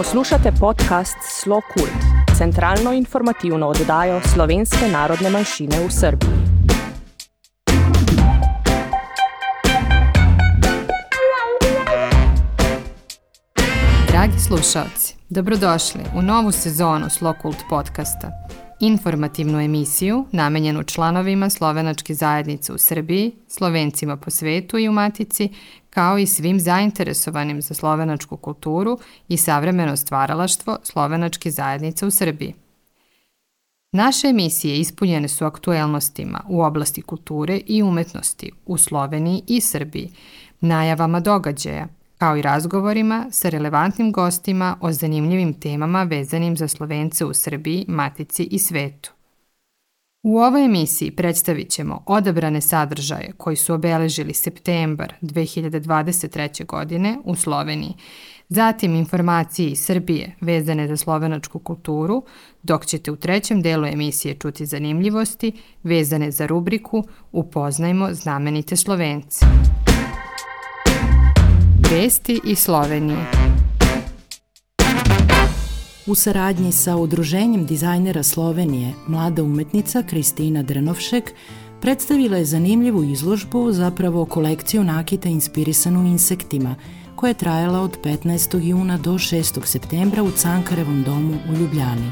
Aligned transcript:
Poslušate 0.00 0.52
podcast 0.60 1.16
Slo 1.42 1.60
Kult, 1.74 2.26
centralno 2.38 2.92
informativno 2.92 3.68
oddajo 3.68 4.20
slovenske 4.34 4.88
narodne 4.92 5.30
manjšine 5.30 5.76
v 5.86 5.90
Srbiji. 5.90 6.30
Dragi 14.08 14.38
slušalci, 14.48 15.14
dobrodošli 15.28 16.00
u 16.16 16.22
novu 16.22 16.52
sezonu 16.52 17.10
Slo 17.10 17.34
Kult 17.42 17.58
podcasta– 17.70 18.30
informativnu 18.80 19.60
emisiju 19.60 20.24
namenjenu 20.32 20.82
članovima 20.82 21.50
slovenačke 21.50 22.14
zajednice 22.14 22.72
u 22.72 22.78
Srbiji, 22.78 23.32
slovencima 23.48 24.16
po 24.16 24.30
svetu 24.30 24.78
i 24.78 24.88
u 24.88 24.92
Matici, 24.92 25.48
kao 25.90 26.18
i 26.18 26.26
svim 26.26 26.60
zainteresovanim 26.60 27.62
za 27.62 27.74
slovenačku 27.74 28.36
kulturu 28.36 28.98
i 29.28 29.36
savremeno 29.36 29.96
stvaralaštvo 29.96 30.78
slovenačke 30.82 31.50
zajednice 31.50 32.06
u 32.06 32.10
Srbiji. 32.10 32.54
Naše 33.92 34.28
emisije 34.28 34.78
ispunjene 34.78 35.28
su 35.28 35.44
aktuelnostima 35.44 36.40
u 36.48 36.62
oblasti 36.62 37.02
kulture 37.02 37.60
i 37.66 37.82
umetnosti 37.82 38.50
u 38.66 38.78
Sloveniji 38.78 39.42
i 39.46 39.60
Srbiji, 39.60 40.12
najavama 40.60 41.20
događaja– 41.20 41.88
kao 42.20 42.36
i 42.36 42.42
razgovorima 42.42 43.26
sa 43.30 43.48
relevantnim 43.48 44.12
gostima 44.12 44.76
o 44.80 44.92
zanimljivim 44.92 45.54
temama 45.54 46.02
vezanim 46.02 46.56
za 46.56 46.68
Slovence 46.68 47.24
u 47.24 47.34
Srbiji, 47.34 47.84
Matici 47.88 48.44
i 48.44 48.58
svetu. 48.58 49.12
U 50.22 50.38
ovoj 50.38 50.64
emisiji 50.64 51.10
predstavit 51.10 51.70
ćemo 51.70 52.02
odabrane 52.06 52.60
sadržaje 52.60 53.32
koji 53.36 53.56
su 53.56 53.74
obeležili 53.74 54.34
septembar 54.34 55.14
2023. 55.22 56.66
godine 56.66 57.18
u 57.24 57.36
Sloveniji, 57.36 57.94
zatim 58.48 58.94
informacije 58.94 59.68
iz 59.68 59.80
Srbije 59.80 60.36
vezane 60.40 60.88
za 60.88 60.96
slovenačku 60.96 61.58
kulturu, 61.58 62.24
dok 62.62 62.86
ćete 62.86 63.10
u 63.10 63.16
trećem 63.16 63.62
delu 63.62 63.86
emisije 63.86 64.34
čuti 64.34 64.66
zanimljivosti 64.66 65.52
vezane 65.82 66.30
za 66.30 66.46
rubriku 66.46 67.04
Upoznajmo 67.32 68.08
znamenite 68.12 68.76
Slovence. 68.76 69.46
Vesti 71.90 72.40
iz 72.44 72.58
Slovenije. 72.58 73.18
U 76.06 76.14
saradnji 76.14 76.72
sa 76.72 76.96
Udruženjem 76.96 77.66
dizajnera 77.66 78.22
Slovenije, 78.22 78.94
mlada 79.06 79.42
umetnica 79.42 80.02
Kristina 80.02 80.62
Drnovšek 80.62 81.32
predstavila 81.80 82.36
je 82.36 82.44
zanimljivu 82.44 83.04
izložbu, 83.04 83.72
zapravo 83.72 84.24
kolekciju 84.24 84.84
nakita 84.84 85.28
inspirisanu 85.28 86.06
insektima, 86.06 86.74
koja 87.16 87.28
je 87.28 87.34
trajala 87.34 87.80
od 87.80 87.98
15. 88.04 88.62
juna 88.62 88.98
do 88.98 89.12
6. 89.12 89.66
septembra 89.66 90.22
u 90.22 90.30
Cankarevom 90.30 91.02
domu 91.02 91.38
u 91.50 91.52
Ljubljani. 91.52 92.10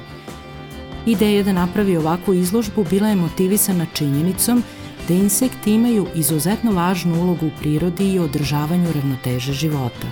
Ideja 1.06 1.42
da 1.42 1.52
napravi 1.52 1.96
ovakvu 1.96 2.34
izložbu 2.34 2.84
bila 2.90 3.08
je 3.08 3.16
motivisana 3.16 3.86
činjenicom 3.94 4.58
da 4.58 4.77
insekti 5.14 5.74
imaju 5.74 6.06
izuzetno 6.14 6.72
važnu 6.72 7.22
ulogu 7.22 7.46
u 7.46 7.50
prirodi 7.60 8.12
i 8.12 8.18
održavanju 8.18 8.92
ravnoteže 8.94 9.52
života. 9.52 10.06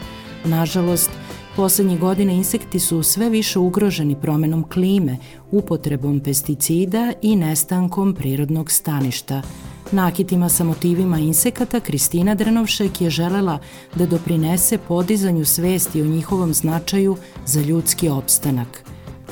Nažalost, 0.45 1.11
poslednje 1.57 1.99
godine 1.99 2.35
insekti 2.35 2.81
su 2.81 3.03
sve 3.03 3.31
više 3.31 3.59
ugroženi 3.59 4.17
promenom 4.21 4.69
klime, 4.69 5.17
upotrebom 5.51 6.21
pesticida 6.21 7.13
i 7.23 7.37
nestankom 7.37 8.15
prirodnog 8.15 8.71
staništa. 8.71 9.43
Nakitima 9.93 10.49
sa 10.49 10.65
motivima 10.65 11.19
insekata 11.19 11.81
Kristina 11.81 12.35
Drnovšek 12.35 13.01
je 13.01 13.11
želela 13.11 13.59
da 13.95 14.07
doprinese 14.07 14.79
podizanju 14.79 15.45
svesti 15.45 16.03
o 16.03 16.07
njihovom 16.07 16.55
značaju 16.55 17.17
za 17.47 17.61
ljudski 17.61 18.09
opstanak. 18.09 18.85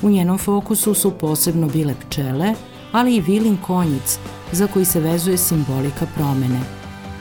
U 0.03 0.11
njenom 0.11 0.39
fokusu 0.39 0.95
su 0.95 1.11
posebno 1.11 1.69
bile 1.69 1.95
pčele, 1.95 2.55
ali 2.94 3.16
i 3.16 3.21
vilin 3.21 3.56
konjic, 3.56 4.19
za 4.53 4.66
koji 4.66 4.84
se 4.84 5.00
vezuje 5.00 5.38
simbolika 5.38 6.06
promene. 6.15 6.60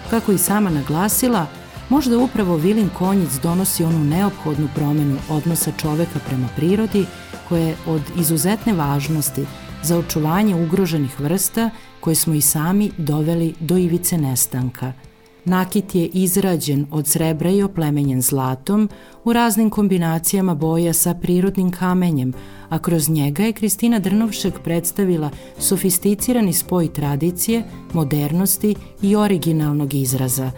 Kako 0.09 0.31
i 0.31 0.37
sama 0.37 0.69
naglasila, 0.69 1.47
možda 1.89 2.17
upravo 2.17 2.57
vilin 2.57 2.89
konjic 2.89 3.31
donosi 3.43 3.83
onu 3.83 4.03
neophodnu 4.03 4.67
promenu 4.75 5.17
odnosa 5.29 5.71
čoveka 5.81 6.19
prema 6.27 6.47
prirodi, 6.55 7.05
koja 7.49 7.61
je 7.61 7.75
od 7.87 8.01
izuzetne 8.19 8.73
važnosti 8.73 9.45
za 9.83 9.97
očuvanje 9.97 10.55
ugroženih 10.55 11.19
vrsta 11.19 11.69
koje 11.99 12.15
smo 12.15 12.33
i 12.33 12.41
sami 12.41 12.91
doveli 12.97 13.53
do 13.59 13.77
ivice 13.77 14.17
nestanka– 14.17 14.93
Nakit 15.45 15.95
je 15.95 16.05
izrađen 16.05 16.85
od 16.91 17.07
srebra 17.07 17.49
i 17.49 17.63
oplemenjen 17.63 18.21
zlatom 18.21 18.89
u 19.23 19.33
raznim 19.33 19.69
kombinacijama 19.69 20.55
boja 20.55 20.93
sa 20.93 21.13
prirodnim 21.13 21.71
kamenjem, 21.71 22.33
a 22.69 22.79
kroz 22.79 23.09
njega 23.09 23.43
je 23.43 23.53
Kristina 23.53 23.99
Drnovšek 23.99 24.59
predstavila 24.63 25.29
sofisticirani 25.57 26.53
spoj 26.53 26.93
tradicije, 26.93 27.63
modernosti 27.93 28.75
i 29.01 29.15
originalnog 29.15 29.93
izraza. 29.93 30.51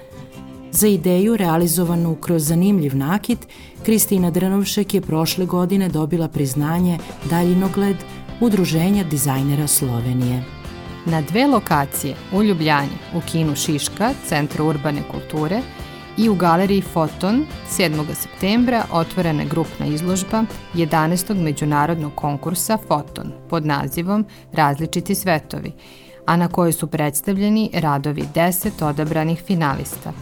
Za 0.72 0.88
ideju 0.88 1.38
realizovanu 1.38 2.16
kroz 2.16 2.48
zanimljiv 2.48 2.96
nakit, 2.96 3.40
Kristina 3.86 4.32
Drnovšek 4.32 4.94
je 4.94 5.02
prošle 5.02 5.46
godine 5.46 5.90
dobila 5.90 6.28
priznanje 6.28 7.00
Daljinogled 7.30 7.96
Udruženja 8.42 9.04
dizajnera 9.04 9.68
Slovenije. 9.68 10.55
Na 11.08 11.22
dve 11.22 11.48
lokacije 11.48 12.16
u 12.34 12.44
Ljubljani, 12.44 12.98
u 13.16 13.22
kinu 13.32 13.56
Šiška, 13.56 14.14
Centru 14.28 14.66
urbane 14.66 15.02
kulture, 15.12 15.62
i 16.18 16.30
u 16.30 16.36
galeriji 16.36 16.82
Foton 16.82 17.46
7. 17.70 18.14
septembra 18.14 18.86
otvorena 18.92 19.42
je 19.44 19.50
grupna 19.50 19.86
izložba 19.86 20.44
11. 20.74 21.42
međunarodnog 21.44 22.16
konkursa 22.16 22.78
Foton 22.88 23.32
pod 23.50 23.66
nazivom 23.66 24.26
Različiti 24.54 25.16
svetovi, 25.16 25.72
a 26.26 26.38
na 26.38 26.48
kojoj 26.48 26.74
su 26.74 26.88
predstavljeni 26.88 27.70
radovi 27.74 28.24
10 28.34 28.86
odabranih 28.86 29.42
finalista. 29.42 30.14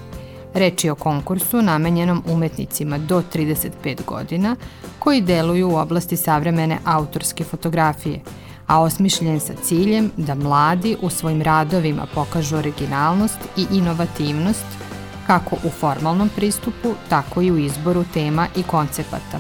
Reč 0.54 0.84
je 0.84 0.92
o 0.92 0.96
konkursu 0.96 1.62
namenjenom 1.62 2.24
umetnicima 2.28 2.98
do 2.98 3.24
35 3.34 4.06
godina 4.06 4.56
koji 5.00 5.22
deluju 5.22 5.70
u 5.70 5.76
oblasti 5.76 6.18
savremene 6.18 6.78
autorske 6.86 7.44
fotografije– 7.44 8.20
a 8.68 8.82
osmišljen 8.82 9.40
sa 9.40 9.54
ciljem 9.64 10.12
da 10.18 10.36
mladi 10.36 10.98
u 11.02 11.10
svojim 11.10 11.42
radovima 11.42 12.08
pokažu 12.14 12.56
originalnost 12.58 13.40
i 13.58 13.66
inovativnost 13.72 14.66
kako 15.28 15.56
u 15.56 15.70
formalnom 15.70 16.30
pristupu, 16.36 16.94
tako 17.10 17.42
i 17.42 17.52
u 17.52 17.58
izboru 17.58 18.04
tema 18.14 18.48
i 18.56 18.64
koncepata. 18.64 19.40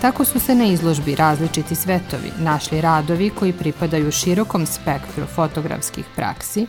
Tako 0.00 0.24
su 0.24 0.40
se 0.40 0.54
na 0.54 0.64
izložbi 0.64 1.14
različiti 1.14 1.74
svetovi 1.74 2.30
našli 2.38 2.80
radovi 2.80 3.30
koji 3.30 3.52
pripadaju 3.52 4.10
širokom 4.10 4.66
spektru 4.66 5.26
fotografskih 5.26 6.04
praksi, 6.16 6.66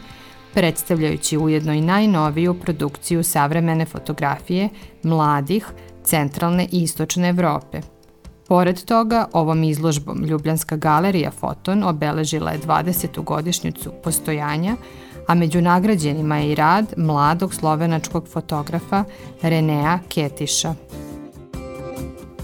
predstavljajući 0.53 1.37
ujedno 1.37 1.73
i 1.73 1.81
najnoviju 1.81 2.59
produkciju 2.59 3.23
savremene 3.23 3.85
fotografije 3.85 4.69
mladih 5.03 5.67
centralne 6.03 6.67
i 6.71 6.83
istočne 6.83 7.29
Evrope– 7.29 7.81
Pored 8.51 8.83
toga, 8.83 9.25
ovom 9.33 9.63
izložbom 9.63 10.25
Ljubljanska 10.25 10.75
galerija 10.75 11.31
Foton 11.31 11.83
obeležila 11.83 12.51
je 12.51 12.59
20. 12.59 13.23
godišnjicu 13.23 13.91
postojanja, 14.03 14.75
a 15.27 15.35
među 15.35 15.61
nagrađenima 15.61 16.37
je 16.37 16.51
i 16.51 16.55
rad 16.55 16.93
mladog 16.97 17.53
slovenačkog 17.53 18.27
fotografa 18.27 19.03
Renea 19.41 19.99
Ketiša. 20.09 20.75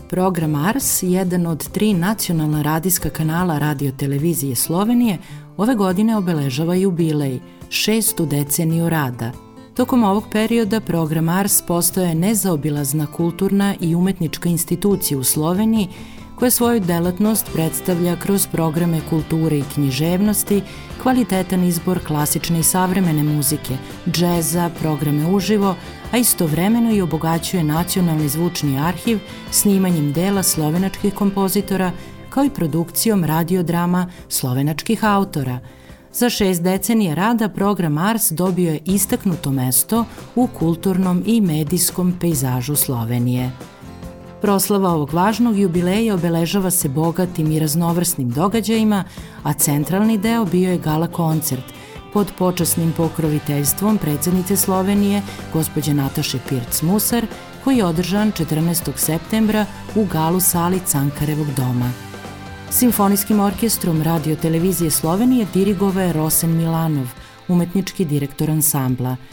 Program 0.10 0.56
Ars, 0.56 1.04
jedan 1.04 1.48
od 1.48 1.70
tri 1.72 1.94
nacionalna 1.94 2.62
radijska 2.62 3.10
kanala 3.10 3.58
radio 3.60 3.92
televizije 3.92 4.56
Slovenije, 4.56 5.18
ove 5.58 5.76
godine 5.76 6.18
obeležava 6.18 6.76
jubilej, 6.76 7.40
šestu 7.70 8.26
deceniju 8.26 8.90
rada– 8.90 9.32
Tokom 9.78 10.04
ovog 10.04 10.24
perioda 10.32 10.80
program 10.80 11.30
Ars 11.30 11.62
postoje 11.62 12.16
nezaobilazna 12.16 13.06
kulturna 13.06 13.76
i 13.80 13.96
umetnička 13.96 14.50
institucija 14.50 15.18
u 15.18 15.24
Sloveniji 15.24 15.88
koja 16.36 16.52
svoju 16.52 16.80
delatnost 16.80 17.50
predstavlja 17.54 18.16
kroz 18.16 18.48
programe 18.48 19.02
kulture 19.10 19.58
i 19.58 19.64
književnosti, 19.74 20.62
kvalitetan 21.02 21.64
izbor 21.64 22.00
klasične 22.08 22.60
i 22.60 22.64
savremene 22.64 23.24
muzike, 23.24 23.78
džeza, 24.12 24.70
programe 24.80 25.28
uživo, 25.32 25.76
a 26.12 26.18
istovremeno 26.18 26.92
i 26.92 27.02
obogaćuje 27.02 27.64
nacionalni 27.64 28.30
zvučni 28.30 28.80
arhiv 28.80 29.20
snimanjem 29.52 30.14
dela 30.14 30.44
slovenačkih 30.44 31.14
kompozitora 31.14 31.92
kao 32.30 32.44
i 32.44 32.50
produkcijom 32.50 33.24
radiodrama 33.24 34.10
slovenačkih 34.30 35.04
autora– 35.04 35.60
Za 36.18 36.30
šest 36.30 36.62
decenija 36.62 37.14
rada 37.14 37.50
program 37.50 37.98
Ars 37.98 38.32
dobio 38.32 38.72
je 38.72 38.80
istaknuto 38.86 39.52
mesto 39.52 40.06
u 40.36 40.48
kulturnom 40.48 41.24
i 41.26 41.42
medijskom 41.42 42.14
pejzažu 42.20 42.76
Slovenije. 42.76 43.52
Proslava 44.42 44.90
ovog 44.90 45.14
važnog 45.14 45.58
jubileja 45.58 46.16
obeležava 46.16 46.72
se 46.72 46.90
bogatim 46.90 47.52
i 47.52 47.60
raznovrsnim 47.60 48.30
događajima, 48.30 49.04
a 49.44 49.54
centralni 49.54 50.18
deo 50.18 50.46
bio 50.46 50.72
je 50.72 50.78
gala 50.78 51.08
koncert 51.08 51.74
pod 52.14 52.32
počasnim 52.38 52.94
pokroviteljstvom 52.98 53.98
predsednice 53.98 54.58
Slovenije, 54.58 55.22
gospođe 55.54 55.94
Nataše 55.94 56.40
Pirc-Musar, 56.50 57.26
koji 57.64 57.78
je 57.78 57.86
održan 57.86 58.32
14. 58.32 58.92
septembra 58.96 59.66
u 59.96 60.06
galu 60.06 60.40
sali 60.40 60.80
Cankarevog 60.86 61.48
doma. 61.58 62.07
Simfonijskim 62.70 63.40
orkestrom 63.40 64.02
radio 64.02 64.36
televizije 64.36 64.92
Slovenije 64.92 65.48
dirigovao 65.54 66.04
je 66.04 66.14
Rosen 66.14 66.58
Milanov, 66.58 67.08
umetnički 67.48 68.06
direktor 68.06 68.52
ansambla– 68.52 69.16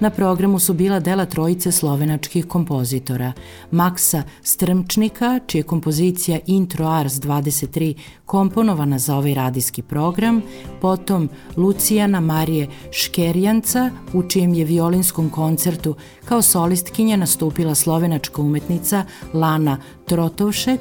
Na 0.00 0.10
programu 0.10 0.58
su 0.58 0.74
bila 0.74 1.00
dela 1.00 1.24
trojice 1.26 1.72
slovenačkih 1.72 2.46
kompozitora, 2.46 3.32
Maksa 3.70 4.22
Strmčnika, 4.42 5.40
čija 5.46 5.60
je 5.60 5.62
kompozicija 5.62 6.38
Intro 6.46 6.86
Ars 6.86 7.12
23 7.12 7.94
komponovana 8.26 8.98
za 8.98 9.16
ovaj 9.16 9.34
radijski 9.34 9.82
program, 9.82 10.42
potom 10.80 11.28
Lucijana 11.56 12.20
Marije 12.20 12.68
Škerjanca, 12.90 13.90
u 14.12 14.22
čijem 14.22 14.54
je 14.54 14.64
violinskom 14.64 15.30
koncertu 15.30 15.94
kao 16.24 16.42
solistkinja 16.42 17.16
nastupila 17.16 17.74
slovenačka 17.74 18.42
umetnica 18.42 19.04
Lana 19.32 19.78
Trotovšek, 20.06 20.80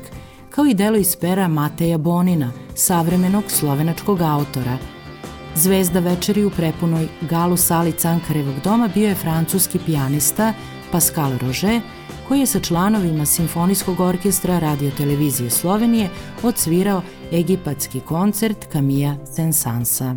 kao 0.55 0.65
i 0.65 0.73
delo 0.73 0.97
iz 0.97 1.15
pera 1.15 1.47
Mateja 1.47 1.97
Bonina, 1.97 2.51
savremenog 2.75 3.43
slovenačkog 3.47 4.21
autora– 4.21 4.77
Zvezda 5.55 5.99
večeri 5.99 6.43
u 6.43 6.49
prepunoj 6.49 7.07
galu 7.21 7.57
sali 7.57 7.91
Cankarevog 7.91 8.55
doma 8.63 8.89
bio 8.93 9.09
je 9.09 9.15
francuski 9.15 9.79
pijanista 9.85 10.53
Pascal 10.91 11.31
Roger, 11.37 11.81
koji 12.27 12.39
je 12.39 12.45
sa 12.45 12.59
članovima 12.59 13.25
Simfonijskog 13.25 13.99
orkestra 13.99 14.59
Radio 14.59 14.91
Televizije 14.97 15.49
Slovenije 15.49 16.09
odsvirao 16.43 17.01
egipatski 17.33 17.99
koncert 17.99 18.65
Kamija 18.71 19.15
Sensansa. 19.35 20.15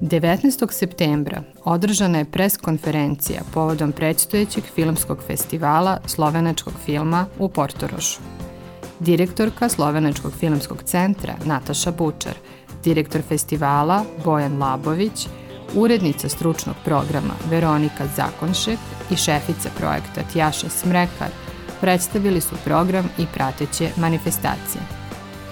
19. 0.00 0.72
septembra 0.72 1.42
održana 1.64 2.18
je 2.18 2.24
pres 2.30 2.56
konferencija 2.56 3.42
povodom 3.54 3.92
predstojećeg 3.92 4.64
filmskog 4.74 5.18
festivala 5.26 5.98
slovenačkog 6.06 6.74
filma 6.84 7.26
u 7.38 7.48
Portorošu. 7.48 8.20
Direktorka 9.00 9.68
Slovenačkog 9.68 10.32
filmskog 10.32 10.82
centra 10.82 11.34
Nataša 11.44 11.90
Bučar– 11.90 12.34
direktor 12.84 13.22
festivala 13.28 14.04
Bojan 14.24 14.58
Labović, 14.58 15.28
urednica 15.74 16.28
stručnog 16.28 16.76
programa 16.84 17.34
Veronika 17.50 18.06
Zakonšek 18.16 18.78
i 19.10 19.16
šefica 19.16 19.68
projekta 19.78 20.22
Tjaša 20.32 20.68
Smrekar 20.68 21.28
predstavili 21.80 22.40
su 22.40 22.54
program 22.64 23.08
i 23.18 23.26
prateće 23.34 23.90
manifestacije. 23.96 24.82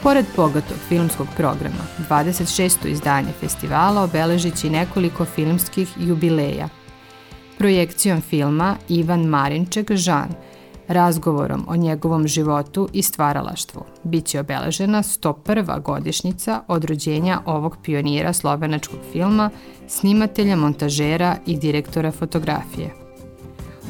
Pored 0.03 0.27
bogatog 0.37 0.77
filmskog 0.89 1.27
programa, 1.37 1.85
26. 2.11 2.87
izdanje 2.87 3.33
festivala 3.41 4.03
obeležit 4.03 4.57
će 4.57 4.71
nekoliko 4.71 5.25
filmskih 5.25 5.89
jubileja. 5.97 6.69
Projekcijom 7.59 8.21
filma 8.21 8.77
Ivan 8.89 9.25
Marinček 9.25 9.93
Žan– 9.93 10.29
Razgovorom 10.89 11.65
o 11.69 11.77
njegovom 11.77 12.29
životu 12.29 12.89
i 12.93 13.03
stvaralaštvu 13.03 13.85
biće 14.05 14.41
obeležena 14.41 15.03
101. 15.03 15.83
godišnjica 15.83 16.63
od 16.69 16.85
rođenja 16.85 17.41
ovog 17.47 17.77
pionira 17.83 18.33
slovenačkog 18.33 18.99
filma, 19.13 19.51
snimatelja, 19.89 20.57
montažera 20.57 21.37
i 21.47 21.57
direktora 21.59 22.11
fotografije. 22.11 22.95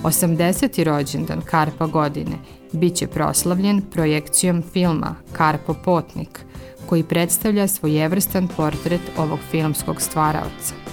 80. 0.03 0.85
rođendan 0.85 1.41
Karpa 1.41 1.87
godine 1.87 2.37
biće 2.73 3.07
proslavljen 3.07 3.83
projekcijom 3.93 4.63
filma 4.73 5.15
Karpo 5.33 5.75
Potnik, 5.85 6.41
koji 6.89 7.03
predstavlja 7.03 7.69
svojevrstan 7.69 8.49
portret 8.57 9.01
ovog 9.19 9.39
filmskog 9.51 10.03
stvaraoca. 10.03 10.88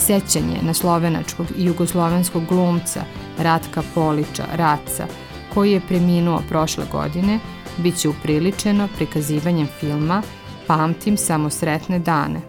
Sećanje 0.00 0.58
na 0.62 0.74
slovenačkog 0.74 1.46
i 1.56 1.64
jugoslovenskog 1.64 2.42
glumca 2.48 3.00
Ratka 3.38 3.82
Poliča, 3.94 4.44
Raca, 4.54 5.06
koji 5.54 5.72
je 5.72 5.80
preminuo 5.88 6.42
prošle 6.48 6.84
godine, 6.92 7.38
bit 7.78 7.96
će 7.96 8.08
upriličeno 8.08 8.88
prikazivanjem 8.96 9.68
filma 9.80 10.22
Pamtim 10.66 11.16
samo 11.16 11.50
sretne 11.50 11.98
dane. 11.98 12.40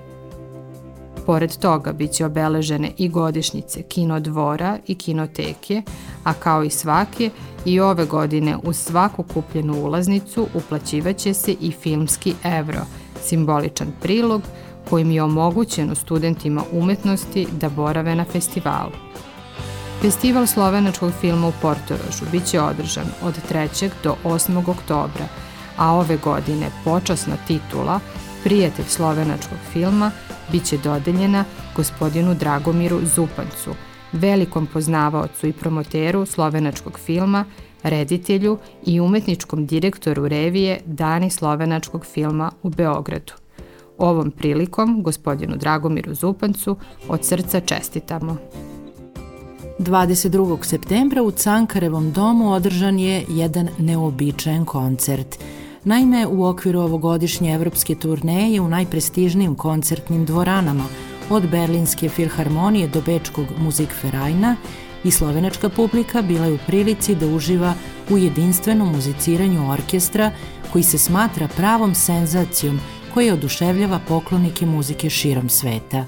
Pored 1.26 1.58
toga 1.58 1.94
bit 1.94 2.12
će 2.12 2.26
obeležene 2.26 2.92
i 2.98 3.10
godišnjice 3.10 3.82
Kino 3.82 4.20
dvora 4.20 4.78
i 4.88 4.96
Kinoteke, 4.96 5.82
a 6.24 6.34
kao 6.34 6.64
i 6.64 6.70
svake, 6.70 7.30
i 7.66 7.80
ove 7.80 8.06
godine 8.06 8.58
uz 8.64 8.78
svaku 8.78 9.24
kupljenu 9.34 9.74
ulaznicu 9.84 10.48
uplaćivaće 10.54 11.34
se 11.34 11.56
i 11.62 11.72
filmski 11.72 12.34
evro, 12.44 12.82
simboličan 13.22 13.88
prilog 14.02 14.42
kojim 14.90 15.12
je 15.12 15.24
omogućeno 15.24 15.96
studentima 15.96 16.64
umetnosti 16.72 17.48
da 17.52 17.70
borave 17.70 18.16
na 18.16 18.26
festivalu. 18.26 18.92
Festival 20.02 20.48
slovenačkog 20.48 21.12
filma 21.22 21.48
u 21.48 21.54
Portorožu 21.62 22.26
biće 22.32 22.62
održan 22.62 23.08
od 23.24 23.34
3. 23.52 23.90
do 24.04 24.16
8. 24.24 24.70
oktobra, 24.70 25.26
a 25.78 25.94
ove 25.94 26.18
godine 26.18 26.68
počasna 26.84 27.36
titula 27.48 28.00
Prijatelj 28.44 28.86
slovenačkog 28.86 29.58
filma 29.74 30.12
biće 30.52 30.78
dodeljena 30.78 31.46
gospodinu 31.76 32.36
Dragomiru 32.36 33.00
Zupancu, 33.16 33.76
velikom 34.12 34.68
poznavaocu 34.68 35.48
i 35.48 35.54
promoteru 35.54 36.26
slovenačkog 36.26 37.00
filma, 37.00 37.46
reditelju 37.84 38.58
i 38.86 39.00
umetničkom 39.00 39.66
direktoru 39.66 40.28
revije 40.28 40.82
Dani 40.86 41.30
slovenačkog 41.30 42.06
filma 42.06 42.52
u 42.64 42.70
Beogradu. 42.70 43.41
Ovom 44.02 44.32
prilikom 44.32 45.04
gospodinu 45.04 45.56
Dragomiru 45.58 46.16
Zupancu 46.16 46.76
od 47.08 47.26
srca 47.26 47.60
čestitamo. 47.60 48.38
22. 49.80 50.64
septembra 50.64 51.24
u 51.24 51.32
Cankarevom 51.32 52.12
domu 52.12 52.52
održan 52.52 53.00
je 53.00 53.26
jedan 53.30 53.70
neobičajen 53.78 54.66
koncert. 54.66 55.38
Naime, 55.84 56.28
u 56.28 56.46
okviru 56.46 56.80
ovogodišnje 56.80 57.54
evropske 57.54 57.96
turneje 57.96 58.62
u 58.62 58.68
najprestižnijim 58.68 59.56
koncertnim 59.56 60.26
dvoranama, 60.26 60.86
od 61.30 61.50
Berlinske 61.52 62.10
filharmonije 62.10 62.88
do 62.88 63.02
Bečkog 63.06 63.46
Musikverajna, 63.58 64.56
i 65.04 65.12
slovenačka 65.12 65.70
publika 65.70 66.22
bila 66.22 66.46
je 66.46 66.54
u 66.54 66.58
prilici 66.68 67.16
da 67.16 67.28
uživa 67.28 67.74
u 68.10 68.18
jedinstvenom 68.18 68.92
muziciranju 68.92 69.72
orkestra 69.72 70.32
koji 70.72 70.84
se 70.84 70.98
smatra 70.98 71.48
pravom 71.58 71.96
senzacijom 71.96 72.80
koji 73.14 73.32
oduševljava 73.32 74.00
poklonike 74.08 74.66
muzike 74.66 75.10
širom 75.10 75.50
sveta. 75.50 76.06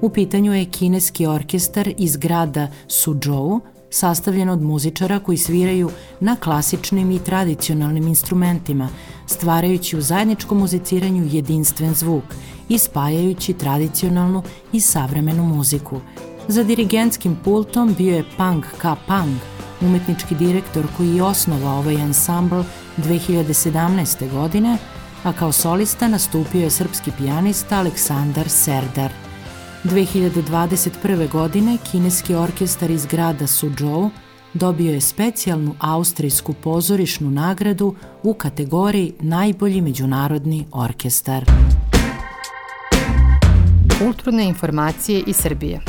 U 0.00 0.10
pitanju 0.10 0.54
je 0.54 0.64
kineski 0.64 1.26
orkestar 1.26 1.92
iz 1.98 2.16
grada 2.16 2.68
Suzhou, 2.88 3.60
sastavljen 3.90 4.48
od 4.48 4.62
muzičara 4.62 5.18
koji 5.18 5.38
sviraju 5.38 5.90
na 6.20 6.36
klasičnim 6.36 7.10
i 7.10 7.18
tradicionalnim 7.18 8.08
instrumentima, 8.08 8.88
stvarajući 9.26 9.96
u 9.96 10.00
zajedničkom 10.00 10.58
muziciranju 10.58 11.28
jedinstven 11.32 11.94
zvuk 11.94 12.24
i 12.68 12.78
spajajući 12.78 13.52
tradicionalnu 13.52 14.42
i 14.72 14.80
savremenu 14.80 15.42
muziku. 15.42 16.00
Za 16.48 16.62
dirigentskim 16.62 17.36
pultom 17.44 17.94
bio 17.98 18.16
je 18.16 18.24
Pang 18.36 18.64
Ka 18.78 18.96
Pang, 19.06 19.36
umetnički 19.80 20.34
direktor 20.34 20.86
koji 20.96 21.16
je 21.16 21.22
osnovao 21.22 21.78
ovaj 21.78 22.02
ansambl 22.02 22.60
2017. 22.96 24.30
godine, 24.30 24.78
a 25.26 25.32
kao 25.32 25.52
solista 25.52 26.08
nastupio 26.08 26.62
je 26.62 26.70
srpski 26.70 27.10
pijanista 27.18 27.78
Aleksandar 27.78 28.48
Serdar. 28.48 29.10
2021. 29.84 31.30
godine 31.30 31.78
kineski 31.90 32.34
orkestar 32.34 32.90
iz 32.90 33.06
grada 33.06 33.46
Suzhou 33.46 34.10
dobio 34.54 34.92
je 34.92 35.00
specijalnu 35.00 35.74
austrijsku 35.80 36.52
pozorišnu 36.52 37.30
nagradu 37.30 37.94
u 38.22 38.34
kategoriji 38.34 39.12
Najbolji 39.20 39.80
međunarodni 39.80 40.66
orkestar. 40.72 41.44
Kulturne 43.98 44.44
informacije 44.44 45.22
iz 45.26 45.36
Srbije. 45.36 45.80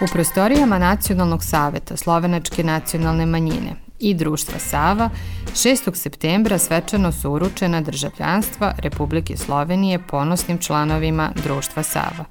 U 0.00 0.06
prostorijama 0.12 0.78
Nacionalnog 0.78 1.44
saveta 1.44 1.96
Slovenačke 1.96 2.64
nacionalne 2.64 3.26
manjine 3.26 3.91
i 4.02 4.14
društva 4.14 4.58
Sava 4.58 5.10
6. 5.54 5.94
septembra 5.94 6.58
svečano 6.58 7.12
su 7.12 7.30
uručena 7.30 7.80
državljanstva 7.80 8.74
Republike 8.78 9.36
Slovenije 9.36 9.98
ponosnim 10.06 10.58
članovima 10.58 11.30
društva 11.42 11.82
Sava. 11.82 12.24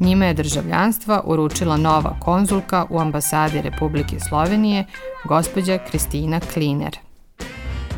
Njima 0.00 0.24
je 0.24 0.34
državljanstva 0.34 1.22
uručila 1.24 1.76
nova 1.76 2.16
konzulka 2.20 2.86
u 2.90 3.00
ambasadi 3.00 3.62
Republike 3.62 4.20
Slovenije, 4.28 4.84
gospođa 5.24 5.78
Kristina 5.90 6.40
Kliner. 6.52 6.98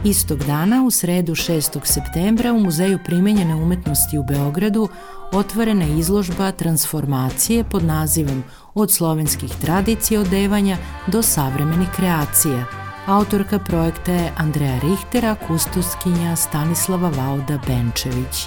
Istog 0.05 0.39
dana, 0.39 0.85
u 0.85 0.91
sredu 0.91 1.35
6. 1.35 1.81
septembra, 1.85 2.53
u 2.53 2.61
Muzeju 2.61 2.99
primenjene 3.05 3.55
umetnosti 3.55 4.19
u 4.19 4.25
Beogradu 4.25 4.89
otvorena 5.33 5.85
je 5.85 5.99
izložba 5.99 6.53
transformacije 6.53 7.65
pod 7.65 7.85
nazivom 7.85 8.43
Od 8.75 8.91
slovenskih 8.91 9.51
tradicija 9.61 10.21
odevanja 10.21 10.77
do 11.07 11.23
savremenih 11.23 11.89
kreacija– 11.97 12.65
Autorka 13.07 13.59
projekta 13.59 14.13
je 14.13 14.33
Andreja 14.37 14.79
Richtera, 14.79 15.37
kustoskinja 15.47 16.37
Stanislava 16.37 17.09
Vauda 17.09 17.59
Benčević. 17.67 18.47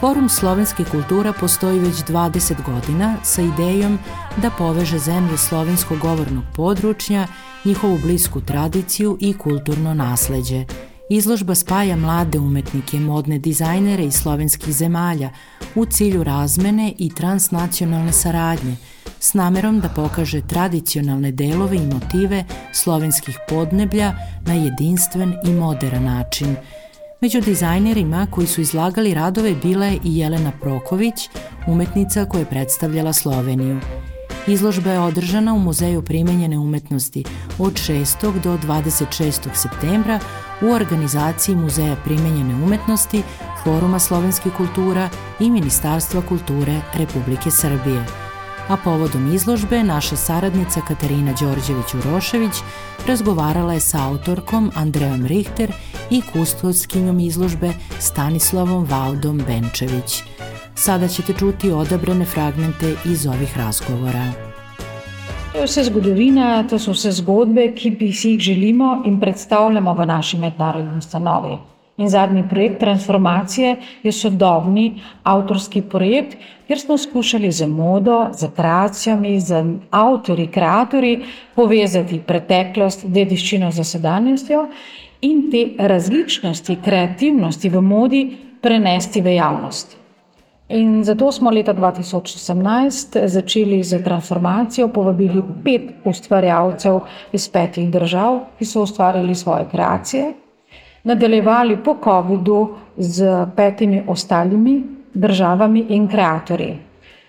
Forum 0.00 0.28
slovenske 0.28 0.84
kultura 0.84 1.32
postoji 1.32 1.78
već 1.78 1.94
20 1.94 2.54
godina 2.66 3.16
sa 3.22 3.42
idejom 3.42 3.98
da 4.42 4.50
poveže 4.50 4.98
zemlje 4.98 5.38
slovenskog 5.38 5.98
govornog 5.98 6.44
područja, 6.56 7.26
njihovu 7.64 7.98
blisku 7.98 8.40
tradiciju 8.40 9.16
i 9.20 9.32
kulturno 9.32 9.94
nasleđe. 9.94 10.64
Izložba 11.10 11.54
spaja 11.54 11.96
mlade 11.96 12.38
umetnike, 12.38 13.00
modne 13.00 13.38
dizajnere 13.38 14.04
iz 14.04 14.14
slovenskih 14.14 14.74
zemalja 14.74 15.30
u 15.74 15.86
cilju 15.86 16.24
razmene 16.24 16.94
i 16.98 17.14
transnacionalne 17.14 18.12
saradnje, 18.12 18.76
s 19.20 19.34
namerom 19.34 19.80
da 19.80 19.88
pokaže 19.88 20.40
tradicionalne 20.40 21.32
delove 21.32 21.76
i 21.76 21.86
motive 21.94 22.44
slovenskih 22.72 23.38
podneblja 23.48 24.14
na 24.46 24.54
jedinstven 24.54 25.34
i 25.44 25.50
modern 25.50 26.04
način– 26.04 26.56
Među 27.22 27.40
dizajnerima 27.40 28.26
koji 28.30 28.46
su 28.46 28.60
izlagali 28.60 29.14
radove 29.14 29.54
bila 29.62 29.86
je 29.86 29.98
i 30.04 30.18
Jelena 30.18 30.52
Proković, 30.60 31.28
umetnica 31.66 32.24
koja 32.24 32.38
je 32.38 32.46
predstavljala 32.46 33.12
Sloveniju. 33.12 33.80
Izložba 34.46 34.90
je 34.90 35.00
održana 35.00 35.54
u 35.54 35.58
Muzeju 35.58 36.02
primenjene 36.02 36.58
umetnosti 36.58 37.24
od 37.58 37.72
6. 37.72 38.40
do 38.40 38.58
26. 38.58 39.48
septembra 39.54 40.20
u 40.62 40.66
organizaciji 40.66 41.56
Muzeja 41.56 41.96
primenjene 42.04 42.54
umetnosti, 42.54 43.22
Foruma 43.64 43.98
slovenske 43.98 44.50
kultura 44.56 45.08
i 45.40 45.50
Ministarstva 45.50 46.22
kulture 46.28 46.80
Republike 46.94 47.50
Srbije 47.50 48.04
a 48.70 48.76
povodom 48.84 49.34
izložbe 49.34 49.82
naša 49.82 50.16
saradnica 50.16 50.80
Katarina 50.88 51.32
Đorđević-Urošević 51.32 52.62
razgovarala 53.06 53.72
je 53.72 53.80
sa 53.80 53.98
autorkom 54.08 54.70
Andreom 54.74 55.26
Richter 55.26 55.72
i 56.10 56.22
kustoskinjom 56.32 57.20
izložbe 57.20 57.72
Stanislavom 57.98 58.84
Valdom 58.84 59.42
Benčević. 59.46 60.22
Sada 60.74 61.08
ćete 61.08 61.32
čuti 61.32 61.70
odabrane 61.70 62.24
fragmente 62.24 62.94
iz 63.04 63.26
ovih 63.26 63.58
razgovora. 63.58 64.24
To 65.52 65.58
je 65.58 65.64
vse 65.64 65.84
zgodovina, 65.84 66.68
to 66.68 66.78
so 66.78 66.92
vse 66.92 67.10
zgodbe, 67.12 67.72
ki 67.74 67.90
bi 67.90 68.12
si 68.12 68.30
jih 68.30 68.40
želimo 68.40 69.02
in 69.06 69.20
predstavljamo 69.20 69.94
v 69.94 70.06
naši 70.06 70.38
mednarodni 70.38 70.98
ustanovi. 70.98 71.58
In 72.00 72.08
zadnji 72.08 72.44
projekt 72.48 72.78
transformacije 72.80 73.76
je 74.02 74.12
sodobni 74.12 75.02
avtorski 75.22 75.82
projekt, 75.82 76.36
kjer 76.66 76.80
smo 76.80 76.96
skušali 76.98 77.50
z 77.52 77.66
modo, 77.66 78.28
z 78.32 78.48
kreacijami, 78.56 79.40
z 79.40 79.64
avtori, 79.90 80.46
kreatori 80.46 81.18
povezati 81.54 82.22
preteklost, 82.26 83.04
dediščino 83.04 83.70
za 83.70 83.84
sedanjostjo 83.84 84.64
in 85.20 85.50
te 85.52 85.66
različnosti, 85.76 86.78
kreativnosti 86.84 87.68
v 87.68 87.82
modi 87.84 88.24
prenesti 88.62 89.20
v 89.20 89.36
javnost. 89.36 89.96
In 90.68 91.04
zato 91.04 91.32
smo 91.32 91.50
leta 91.50 91.74
2018 91.74 93.26
začeli 93.26 93.82
z 93.84 94.00
transformacijo, 94.04 94.88
povabili 94.88 95.42
pet 95.64 95.90
ustvarjalcev 96.04 97.00
iz 97.32 97.48
petih 97.48 97.90
držav, 97.90 98.46
ki 98.58 98.64
so 98.64 98.86
ustvarjali 98.86 99.34
svoje 99.34 99.66
kreacije 99.70 100.32
nadaljevali 101.04 101.76
po 101.84 101.96
COVID-u 102.04 102.68
z 102.96 103.46
petimi 103.56 104.02
ostalimi 104.06 104.82
državami 105.14 105.86
in 105.88 106.08
kreatorji. 106.08 106.76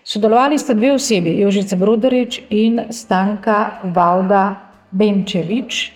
Sodelovali 0.04 0.58
sta 0.58 0.74
dve 0.74 0.94
osebi, 0.94 1.40
Jožica 1.40 1.76
Broderič 1.76 2.42
in 2.50 2.82
Stanka 2.90 3.70
Valda 3.84 4.56
Benčevič, 4.92 5.92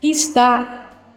ki 0.00 0.14
sta 0.14 0.64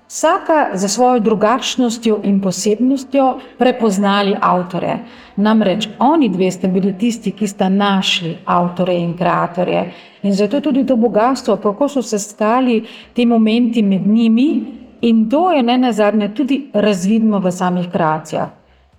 vsaka 0.08 0.70
za 0.74 0.88
svojo 0.88 1.20
drugačnostjo 1.20 2.22
in 2.24 2.42
posebnostjo 2.42 3.40
prepoznali 3.58 4.36
avtore. 4.42 4.98
Namreč 5.36 5.90
oni 6.00 6.30
dve 6.30 6.52
sta 6.52 6.68
bili 6.68 6.94
tisti, 6.98 7.32
ki 7.32 7.48
sta 7.48 7.70
našli 7.70 8.38
avtore 8.46 8.96
in 8.96 9.18
kreatorje. 9.18 9.92
In 10.24 10.34
zato 10.34 10.62
tudi 10.62 10.86
to 10.86 10.96
bogatstvo, 10.96 11.58
kako 11.58 11.88
so 11.88 12.02
se 12.02 12.20
stali 12.20 12.86
ti 13.14 13.26
momenti 13.26 13.82
med 13.82 14.08
njimi, 14.08 14.66
In 15.02 15.30
to 15.30 15.52
je 15.52 15.64
ne 15.64 15.78
na 15.78 15.92
zadnje 15.92 16.34
tudi 16.34 16.70
razvidno 16.74 17.40
v 17.40 17.52
samih 17.52 17.90
kreacijah. 17.92 18.50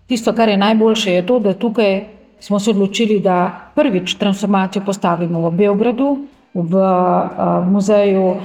Tisto, 0.06 0.32
kar 0.32 0.48
je 0.48 0.56
najboljše, 0.56 1.12
je 1.12 1.26
to, 1.26 1.38
da 1.38 1.54
tukaj 1.54 2.00
smo 2.40 2.58
se 2.58 2.70
odločili, 2.70 3.20
da 3.20 3.70
prvič 3.74 4.14
transformacijo 4.14 4.82
postavimo 4.86 5.40
v 5.48 5.50
Beogradu, 5.50 6.18
v 6.54 6.74
uh, 6.74 7.66
muzeju 7.70 8.36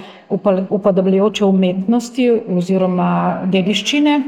upodabljajoče 0.69 1.45
umetnosti 1.45 2.31
oziroma 2.57 3.41
dediščine, 3.45 4.21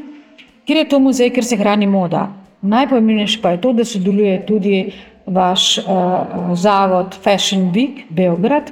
kjer 0.65 0.77
je 0.77 0.89
to 0.89 0.99
muzej, 0.99 1.29
kjer 1.33 1.45
se 1.45 1.57
hrani 1.57 1.87
moda. 1.87 2.27
Najpomembnejše 2.61 3.41
pa 3.41 3.53
je 3.53 3.61
to, 3.61 3.73
da 3.73 3.85
sodeluje 3.85 4.37
tudi 4.45 4.77
vaš 5.25 5.77
uh, 5.77 5.83
zavod 6.53 7.17
Fashion 7.21 7.71
Week 7.73 8.05
Beograd, 8.09 8.71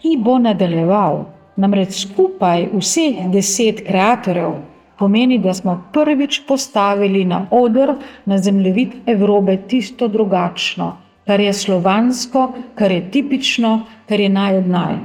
ki 0.00 0.16
bo 0.18 0.38
nadaljeval 0.38 1.24
Namreč 1.56 2.02
skupaj 2.04 2.68
vseh 2.72 3.26
deset 3.32 3.82
kreatorjev 3.86 4.58
pomeni, 4.98 5.38
da 5.38 5.54
smo 5.54 5.78
prvič 5.92 6.42
postavili 6.48 7.24
na 7.24 7.46
oder, 7.50 7.94
na 8.24 8.38
zemljevid 8.38 8.92
Evrope, 9.06 9.56
tisto 9.56 10.08
drugačno, 10.08 10.96
kar 11.26 11.40
je 11.40 11.52
slovansko, 11.52 12.52
kar 12.74 12.92
je 12.92 13.10
tipično, 13.10 13.80
kar 14.08 14.20
je 14.20 14.28
najodnaj. 14.28 14.98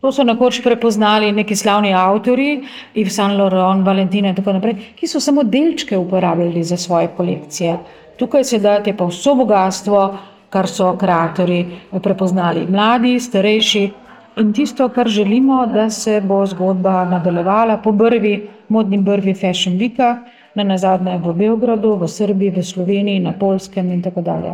To 0.00 0.12
so 0.12 0.24
nekoč 0.24 0.60
prepoznali 0.62 1.32
neki 1.32 1.56
slavni 1.56 1.94
avtori, 1.94 2.62
Yves 2.94 3.16
Saint 3.16 3.38
Laurent, 3.38 3.86
Valentina 3.86 4.28
in 4.28 4.36
tako 4.36 4.52
naprej, 4.58 4.92
ki 4.98 5.08
so 5.08 5.20
samo 5.20 5.42
delčke 5.42 5.98
uporabljali 5.98 6.62
za 6.62 6.76
svoje 6.76 7.08
kolekcije. 7.16 7.78
Tukaj 8.18 8.44
se 8.44 8.58
date 8.58 8.96
pa 8.96 9.06
vso 9.06 9.34
bogatstvo, 9.34 10.02
kar 10.50 10.68
so 10.68 10.92
kreatori 10.98 11.64
prepoznali, 12.02 12.66
mladi, 12.70 13.16
starejši, 13.20 13.90
In 14.36 14.52
tisto, 14.52 14.88
kar 14.88 15.08
želimo, 15.08 15.66
da 15.66 15.90
se 15.90 16.20
bo 16.20 16.46
zgodba 16.46 17.04
nadaljevala 17.04 17.76
po 17.84 17.92
brvi, 17.92 18.48
modni 18.68 18.98
brvi 18.98 19.34
Fashion 19.34 19.78
Week, 19.78 20.16
na 20.54 20.64
nazadnje 20.64 21.18
v 21.24 21.32
Beogradu, 21.32 21.94
v 21.96 22.08
Srbiji, 22.08 22.50
v 22.50 22.62
Sloveniji, 22.62 23.20
na 23.20 23.32
Polskem 23.32 23.92
in 23.92 24.02
tako 24.02 24.20
dalje. 24.20 24.52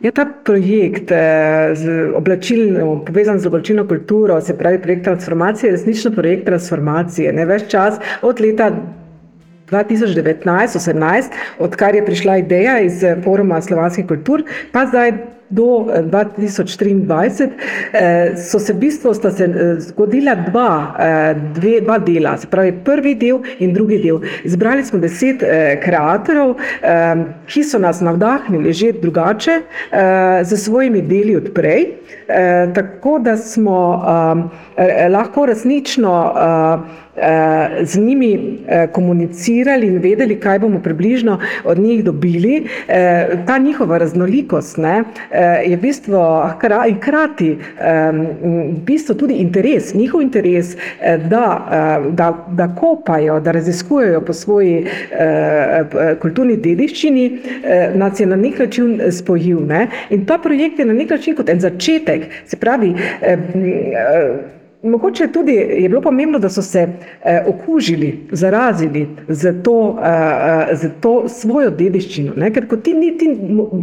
Ja, 0.00 0.12
ta 0.12 0.24
projekt, 0.44 1.10
eh, 1.10 1.74
z 1.74 2.12
oblačilno, 2.16 3.04
povezan 3.04 3.38
z 3.38 3.46
oblačilno 3.46 3.86
kulturo, 3.88 4.40
se 4.40 4.58
pravi 4.58 4.82
projekt 4.82 5.04
transformacije, 5.04 5.68
je 5.68 5.72
resnično 5.72 6.10
projekt 6.10 6.46
transformacije. 6.46 7.32
Ne 7.32 7.44
več 7.44 7.68
čas 7.68 8.00
od 8.22 8.40
leta 8.40 8.70
2019-2018, 9.70 11.30
odkar 11.58 11.94
je 11.94 12.06
prišla 12.06 12.36
ideja 12.36 12.80
iz 12.80 13.04
Foruma 13.24 13.60
slovanskih 13.60 14.06
kultur, 14.06 14.44
pa 14.72 14.86
zdaj 14.86 15.12
do 15.50 15.86
2023 15.88 17.50
eh, 17.92 18.36
so 18.36 18.58
se 18.58 18.72
v 18.72 18.76
bistvu 18.76 19.14
se 19.14 19.44
eh, 19.44 19.80
zgodila 19.80 20.34
dva, 20.34 20.94
eh, 20.98 21.34
dve, 21.54 21.80
dva 21.80 21.98
dela, 21.98 22.36
se 22.36 22.46
pravi 22.46 22.72
prvi 22.84 23.14
del 23.14 23.40
in 23.58 23.72
drugi 23.72 23.98
del. 24.02 24.20
Izbrali 24.44 24.84
smo 24.84 24.98
deset 24.98 25.42
kreatorjev, 25.82 26.54
ki 27.46 27.62
so 27.64 27.78
nas 27.78 28.00
navdahnili 28.00 28.72
že 28.72 28.92
drugače 28.92 29.60
z 30.42 30.56
svojimi 30.56 31.02
deli 31.02 31.36
odprej, 31.36 31.86
tako 32.74 33.18
da 33.18 33.36
smo 33.36 34.02
lahko 35.10 35.46
resnično 35.46 36.12
z 37.82 38.00
njimi 38.00 38.58
komunicirali 38.92 39.86
in 39.86 39.98
vedeli, 39.98 40.40
kaj 40.40 40.58
bomo 40.58 40.80
približno 40.82 41.38
od 41.64 41.78
njih 41.78 42.04
dobili. 42.04 42.66
Ta 43.46 43.58
njihova 43.58 43.98
raznolikost 43.98 44.76
ne, 44.76 45.04
je 45.66 45.76
v 45.76 45.80
bistvu 45.80 46.22
hkrati 46.98 47.50
v 48.78 48.84
bistvu 48.84 49.14
tudi 49.14 49.34
interes, 49.34 49.94
njihov 49.94 50.22
interes, 50.22 50.76
eh, 51.00 51.18
da, 51.18 51.46
da, 52.10 52.46
da 52.50 52.74
kopajo, 52.74 53.40
da 53.40 53.52
raziskujejo 53.52 54.20
po 54.20 54.32
svoji 54.32 54.86
eh, 55.10 56.16
kulturni 56.20 56.56
dediščini, 56.56 57.26
eh, 57.64 57.90
nas 57.94 58.20
je 58.20 58.26
na 58.26 58.36
nek 58.36 58.58
način 58.58 59.00
spojil. 59.12 59.60
Ne? 59.66 59.86
In 60.10 60.26
ta 60.26 60.38
projekt 60.38 60.78
je 60.78 60.84
na 60.84 60.92
nek 60.92 61.10
način 61.10 61.36
kot 61.36 61.48
en 61.48 61.60
začetek, 61.60 62.22
se 62.46 62.56
pravi, 62.56 62.94
Mogoče 64.82 65.26
tudi 65.32 65.52
je 65.52 65.88
bilo 65.88 66.00
pomembno, 66.00 66.38
da 66.38 66.48
so 66.48 66.62
se 66.62 66.78
eh, 67.24 67.42
okužili, 67.46 68.26
zarazili 68.32 69.08
z 69.28 69.62
to, 69.62 69.98
eh, 70.04 70.74
z 70.74 70.90
to 71.00 71.28
svojo 71.28 71.70
dediščino. 71.70 72.32
Ne? 72.36 72.52
Ker 72.54 72.66
ti 72.82 72.94
niti 72.94 73.32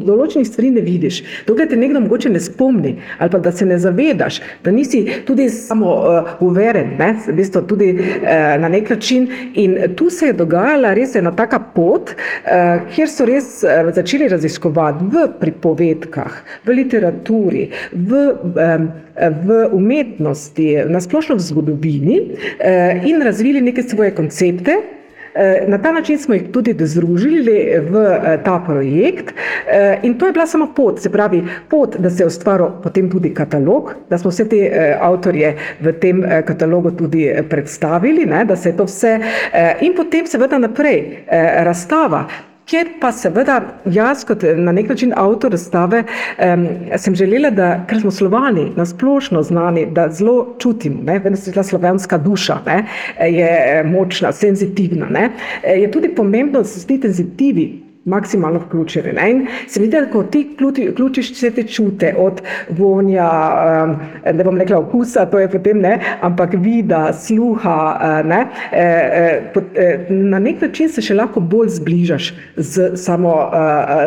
določenih 0.08 0.48
stvari 0.48 0.72
ne 0.72 0.84
vidiš, 0.86 1.20
dokler 1.48 1.68
te 1.68 1.76
nekdo 1.76 2.00
mogoče 2.00 2.32
ne 2.32 2.40
spomni, 2.40 2.96
ali 3.20 3.32
pa 3.32 3.44
da 3.44 3.52
se 3.52 3.68
ne 3.68 3.80
zavedaš, 3.80 4.40
da 4.64 4.72
nisi 4.72 5.04
tudi 5.28 5.50
samo 5.52 5.92
uh, 5.98 6.32
uveren, 6.40 6.96
ne? 7.00 7.12
v 7.28 7.36
bistvu 7.42 7.66
tudi 7.68 7.92
uh, 7.92 8.56
na 8.64 8.72
nek 8.72 8.90
način. 8.96 9.28
In 9.54 9.76
tu 10.00 10.08
se 10.10 10.32
je 10.32 10.38
dogajala 10.40 10.94
res 10.96 11.18
ena 11.20 11.36
taka 11.36 11.60
pot, 11.76 12.16
uh, 12.16 12.88
kjer 12.96 13.12
so 13.12 13.28
res 13.28 13.58
uh, 13.68 13.92
začeli 13.92 14.32
raziskovati 14.32 15.12
v 15.12 15.28
pripovedkah, 15.44 16.40
v 16.64 16.80
literaturi, 16.80 17.68
v 17.92 18.30
um, 18.56 18.94
v 19.16 19.70
umetnosti, 19.72 20.84
na 20.90 21.02
splošno 21.02 21.36
v 21.36 21.40
zgodovini 21.40 22.22
eh, 22.60 23.02
in 23.06 23.22
razvili 23.22 23.62
neke 23.62 23.84
svoje 23.84 24.16
koncepte. 24.16 24.76
Na 25.68 25.78
ta 25.78 25.92
način 25.92 26.18
smo 26.18 26.34
jih 26.34 26.44
tudi 26.52 26.76
združili 26.80 27.80
v 27.90 28.04
ta 28.46 28.64
projekt 28.66 29.34
in 30.04 30.14
to 30.18 30.26
je 30.26 30.32
bila 30.32 30.48
samo 30.48 30.70
pot, 30.76 31.02
se 31.02 31.12
pravi 31.12 31.44
pot, 31.70 31.98
da 32.00 32.10
se 32.10 32.24
je 32.24 32.28
ustvaril 32.28 32.70
potem 32.84 33.12
tudi 33.12 33.34
katalog, 33.34 33.92
da 34.10 34.18
smo 34.18 34.32
vse 34.32 34.48
te 34.50 34.96
avtorje 35.02 35.58
v 35.82 35.94
tem 36.00 36.24
katalogu 36.48 36.92
tudi 36.92 37.28
predstavili, 37.50 38.26
ne, 38.26 38.46
da 38.46 38.56
se 38.56 38.70
je 38.70 38.78
to 38.78 38.88
vse 38.88 39.20
in 39.82 39.94
potem 39.96 40.28
seveda 40.28 40.58
naprej 40.58 41.26
razstava. 41.68 42.28
Kjer 42.66 42.88
pa 43.02 43.12
seveda 43.14 43.60
jaz, 43.86 44.24
kot 44.26 44.42
na 44.58 44.72
nek 44.74 44.90
način 44.90 45.14
avtor 45.16 45.52
razstave, 45.54 46.04
um, 46.04 46.66
sem 46.98 47.16
želela, 47.16 47.52
da, 47.54 47.70
ker 47.90 48.02
smo 48.02 48.12
slovani, 48.12 48.72
nasplošno 48.76 49.44
znani, 49.44 49.86
da 49.86 50.08
zelo 50.10 50.56
čutimo, 50.60 51.04
da 51.06 51.36
se 51.36 51.54
ta 51.54 51.64
slovenska 51.64 52.18
duša 52.18 52.60
ne, 52.66 52.86
je 53.30 53.84
močna, 53.86 54.32
senzitivna, 54.32 55.10
ne, 55.10 55.30
je 55.64 55.92
tudi 55.92 56.16
pomembno, 56.16 56.60
da 56.60 56.66
se 56.66 56.88
ti 56.88 57.00
senzitivi 57.02 57.85
maksimalno 58.06 58.60
vključeni. 58.60 59.14
Ne? 59.14 59.32
In 59.32 59.48
se 59.68 59.80
vidi, 59.80 59.92
da 59.92 60.06
ko 60.12 60.24
ti 60.24 60.48
vključiš 60.92 61.32
vse 61.32 61.52
te 61.52 61.64
čute, 61.64 62.14
od 62.18 62.42
vonja, 62.70 63.30
ne 64.34 64.44
bom 64.44 64.58
rekla 64.58 64.80
okusa, 64.80 65.26
to 65.26 65.40
je 65.40 65.50
potem 65.52 65.80
ne, 65.82 66.00
ampak 66.22 66.54
vida, 66.54 67.14
sluha, 67.14 67.78
ne, 68.26 68.46
e, 68.72 68.82
e, 68.82 69.62
e, 69.76 70.06
na 70.10 70.40
nek 70.40 70.62
način 70.62 70.90
se 70.90 71.02
še 71.02 71.18
lahko 71.18 71.40
bolj 71.40 71.74
zbližaš 71.80 72.32
z 72.58 72.92
samo 72.96 73.34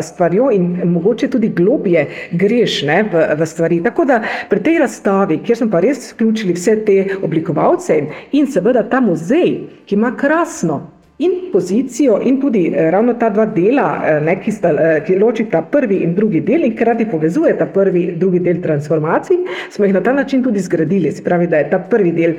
stvarjo 0.02 0.50
in 0.54 0.68
mogoče 0.92 1.30
tudi 1.30 1.48
globje 1.48 2.06
greš 2.32 2.82
ne, 2.86 3.02
v, 3.12 3.24
v 3.38 3.46
stvari. 3.46 3.80
Tako 3.82 4.04
da 4.04 4.20
pri 4.50 4.62
tej 4.62 4.78
razstavi, 4.84 5.40
kjer 5.42 5.62
smo 5.62 5.70
pa 5.72 5.82
res 5.82 6.12
vključili 6.12 6.54
vse 6.54 6.76
te 6.86 6.98
oblikovalce 7.22 7.98
in 8.32 8.46
seveda 8.46 8.86
ta 8.88 9.00
muzej, 9.00 9.58
ki 9.86 9.98
ima 9.98 10.14
krasno 10.16 10.97
in 11.20 11.50
pozicijo, 11.50 12.20
in 12.22 12.38
tudi 12.38 12.70
eh, 12.70 12.90
ravno 12.90 13.16
ta 13.16 13.28
dva 13.28 13.44
dela, 13.44 14.06
eh, 14.06 14.20
ne, 14.20 14.38
ki, 14.38 14.50
sta, 14.52 14.70
eh, 14.70 15.02
ki 15.02 15.16
ločita 15.18 15.62
prvi 15.62 16.02
in 16.02 16.14
drugi 16.14 16.42
del 16.42 16.62
in 16.62 16.72
hkrati 16.76 17.06
povezujeta 17.06 17.66
prvi 17.66 18.04
in 18.04 18.18
drugi 18.18 18.40
del 18.40 18.60
transformacij, 18.60 19.38
smo 19.70 19.84
jih 19.84 19.94
na 19.94 20.00
ta 20.00 20.12
način 20.12 20.42
tudi 20.42 20.60
zgradili. 20.60 21.10
Se 21.12 21.24
pravi, 21.24 21.46
da 21.46 21.56
je 21.56 21.70
ta 21.70 21.78
prvi 21.78 22.12
del 22.12 22.34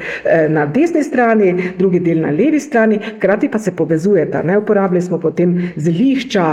na 0.50 0.66
desni 0.66 1.04
strani, 1.04 1.74
drugi 1.78 2.00
del 2.00 2.22
na 2.22 2.30
levi 2.32 2.60
strani, 2.60 3.00
hkrati 3.18 3.50
pa 3.50 3.60
se 3.60 3.76
povezujeta. 3.76 4.44
Uporabili 4.58 5.02
smo 5.02 5.20
potem 5.20 5.72
zelišča, 5.76 6.46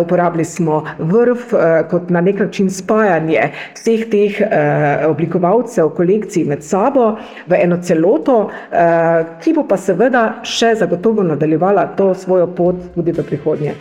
uporabili 0.00 0.44
smo 0.44 0.84
vrv 0.98 1.36
kot 1.90 2.10
na 2.10 2.20
nek 2.20 2.38
način 2.38 2.70
spajanje 2.70 3.50
vseh 3.74 4.04
teh 4.10 4.40
oblikovalcev 5.08 5.90
kolekcij 5.96 6.44
med 6.44 6.62
sabo 6.62 7.16
v 7.46 7.58
eno 7.62 7.78
celoto, 7.82 8.50
ki 9.42 9.54
bo 9.56 9.66
pa 9.68 9.76
seveda 9.76 10.24
še 10.42 10.74
zagotovo 10.78 11.22
nadaljevala 11.26 11.71
nadaljevala 11.72 11.96
to 11.96 12.14
svojo 12.14 12.46
pot 12.46 12.76
tudi 12.94 13.12
v 13.12 13.22
prihodnje. 13.22 13.74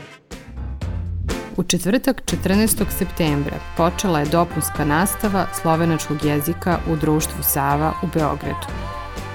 U 1.57 1.63
četvrtak 1.63 2.21
14. 2.25 2.85
septembra 2.89 3.57
počela 3.77 4.19
je 4.19 4.25
dopunska 4.25 4.85
nastava 4.85 5.45
slovenačkog 5.61 6.25
jezika 6.25 6.77
u 6.91 6.95
društvu 6.95 7.43
Sava 7.43 7.93
u 8.03 8.07
Beogradu. 8.13 8.67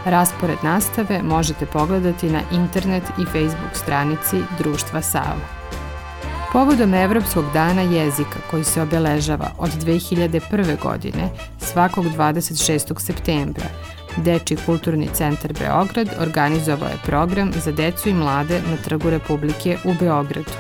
Raspored 0.05 0.59
nastave 0.63 1.23
možete 1.23 1.67
pogledati 1.67 2.31
na 2.31 2.41
internet 2.53 3.03
i 3.19 3.25
Facebook 3.25 3.75
stranici 3.75 4.37
Društva 4.59 5.03
Sava. 5.03 5.47
Povodom 6.53 6.95
Evropskog 6.95 7.45
dana 7.53 7.83
jezika 7.83 8.39
koji 8.51 8.65
se 8.65 8.83
obeležava 8.83 9.51
od 9.59 9.71
2001. 9.71 10.83
godine 10.83 11.29
svakog 11.59 12.05
26. 12.05 13.01
septembra 13.01 13.67
Deči 14.17 14.57
kulturni 14.67 15.09
centar 15.15 15.53
Beograd 15.53 16.09
organizovao 16.21 16.89
je 16.89 16.99
program 17.05 17.53
za 17.65 17.73
decu 17.73 18.09
i 18.09 18.15
mlade 18.15 18.61
na 18.71 18.77
Trgu 18.77 19.11
Republike 19.11 19.79
u 19.85 19.95
Beogradu. 20.01 20.51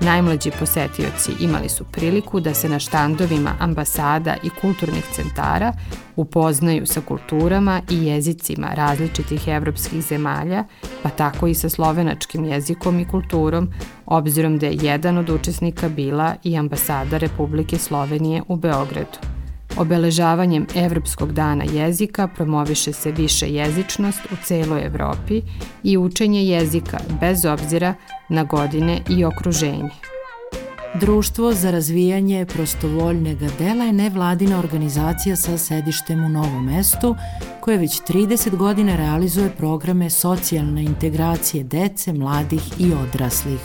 Najmlađi 0.00 0.50
posetioci 0.58 1.32
imali 1.40 1.68
su 1.68 1.84
priliku 1.84 2.40
da 2.40 2.54
se 2.54 2.68
na 2.68 2.78
štandovima 2.78 3.54
ambasada 3.58 4.36
i 4.42 4.50
kulturnih 4.60 5.04
centara 5.12 5.72
upoznaju 6.16 6.86
sa 6.86 7.00
kulturama 7.00 7.80
i 7.90 8.06
jezicima 8.06 8.74
različitih 8.74 9.48
evropskih 9.48 10.02
zemalja, 10.02 10.64
pa 11.02 11.08
tako 11.08 11.46
i 11.46 11.54
sa 11.54 11.68
slovenačkim 11.68 12.44
jezikom 12.44 13.00
i 13.00 13.08
kulturom, 13.08 13.68
obzirom 14.06 14.58
da 14.58 14.66
je 14.66 14.78
jedan 14.82 15.18
od 15.18 15.30
učesnika 15.30 15.88
bila 15.88 16.34
i 16.42 16.56
ambasada 16.56 17.18
Republike 17.18 17.78
Slovenije 17.78 18.42
u 18.48 18.56
Beogradu. 18.56 19.41
Obeležavanjem 19.76 20.66
Evropskog 20.74 21.32
dana 21.32 21.64
jezika 21.64 22.28
promoviše 22.28 22.92
se 22.92 23.12
više 23.12 23.48
jezičnost 23.48 24.20
u 24.32 24.36
celoj 24.44 24.86
Evropi 24.86 25.42
i 25.82 25.98
učenje 25.98 26.44
jezika 26.44 26.98
bez 27.20 27.44
obzira 27.44 27.94
na 28.28 28.44
godine 28.44 29.00
i 29.08 29.24
okruženje. 29.24 29.90
Društvo 30.94 31.52
za 31.52 31.70
razvijanje 31.70 32.46
prostovoljnega 32.46 33.46
dela 33.58 33.84
je 33.84 33.92
nevladina 33.92 34.58
organizacija 34.58 35.36
sa 35.36 35.58
sedištem 35.58 36.24
u 36.24 36.28
Novom 36.28 36.66
mestu, 36.66 37.16
koja 37.60 37.78
već 37.78 38.00
30 38.00 38.56
godina 38.56 38.96
realizuje 38.96 39.50
programe 39.58 40.10
socijalne 40.10 40.82
integracije 40.82 41.64
dece, 41.64 42.12
mladih 42.12 42.62
i 42.78 42.92
odraslih. 42.92 43.60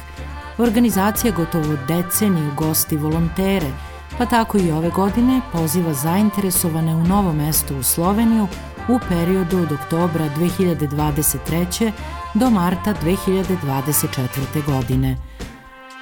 Organizacija 0.57 1.33
gotovo 1.37 1.77
deceniju 1.87 2.51
gosti 2.57 2.97
volontere– 2.97 3.67
pa 4.17 4.25
tako 4.25 4.57
i 4.57 4.71
ove 4.71 4.89
godine 4.89 5.41
poziva 5.51 5.93
zainteresovane 5.93 6.95
u 6.95 7.03
novom 7.03 7.35
mestu 7.35 7.77
u 7.77 7.83
Sloveniju 7.83 8.47
u 8.89 8.99
periodu 9.09 9.57
od 9.57 9.71
oktobra 9.71 10.29
2023. 10.37 11.91
do 12.33 12.49
marta 12.49 12.93
2024. 13.03 14.65
godine. 14.65 15.17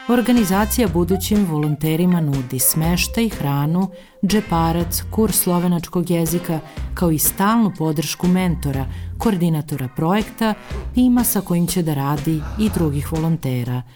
Organizacija 0.10 0.88
budućim 0.88 1.46
volonterima 1.46 2.22
nudi 2.22 2.60
smeštaj, 2.60 3.30
hranu, 3.30 3.90
džeparac, 4.26 5.04
kurs 5.12 5.40
slovenačkog 5.40 6.10
jezika, 6.10 6.60
kao 6.94 7.12
i 7.12 7.20
stalnu 7.20 7.72
podršku 7.78 8.28
mentora, 8.28 8.86
koordinatora 9.18 9.90
projekta, 9.96 10.54
tima 10.94 11.24
sa 11.24 11.42
kojim 11.42 11.68
će 11.68 11.82
da 11.82 11.94
radi 11.94 12.42
i 12.60 12.70
drugih 12.70 13.12
volontera– 13.12 13.82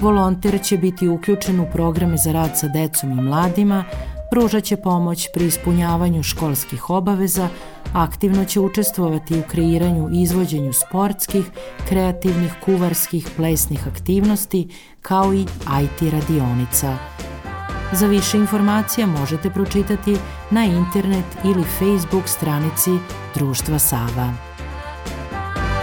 Volonter 0.00 0.62
će 0.62 0.76
biti 0.78 1.08
uključen 1.08 1.60
u 1.60 1.66
programe 1.72 2.16
za 2.16 2.32
rad 2.32 2.58
sa 2.58 2.68
decom 2.68 3.12
i 3.12 3.22
mladima, 3.22 3.84
pružat 4.30 4.64
će 4.64 4.76
pomoć 4.76 5.28
pri 5.34 5.46
ispunjavanju 5.46 6.22
školskih 6.22 6.90
obaveza, 6.90 7.48
aktivno 7.92 8.44
će 8.44 8.60
učestvovati 8.60 9.38
u 9.38 9.42
kreiranju 9.50 10.08
i 10.12 10.22
izvođenju 10.22 10.72
sportskih, 10.72 11.44
kreativnih, 11.88 12.52
kuvarskih, 12.64 13.28
plesnih 13.36 13.88
aktivnosti, 13.88 14.68
kao 15.02 15.34
i 15.34 15.42
IT 15.82 16.12
radionica. 16.12 16.96
Za 17.92 18.06
više 18.06 18.36
informacija 18.36 19.06
možete 19.06 19.50
pročitati 19.50 20.16
na 20.50 20.64
internet 20.64 21.24
ili 21.44 21.64
Facebook 21.64 22.28
stranici 22.28 22.90
Društva 23.34 23.78
Sava. 23.78 24.32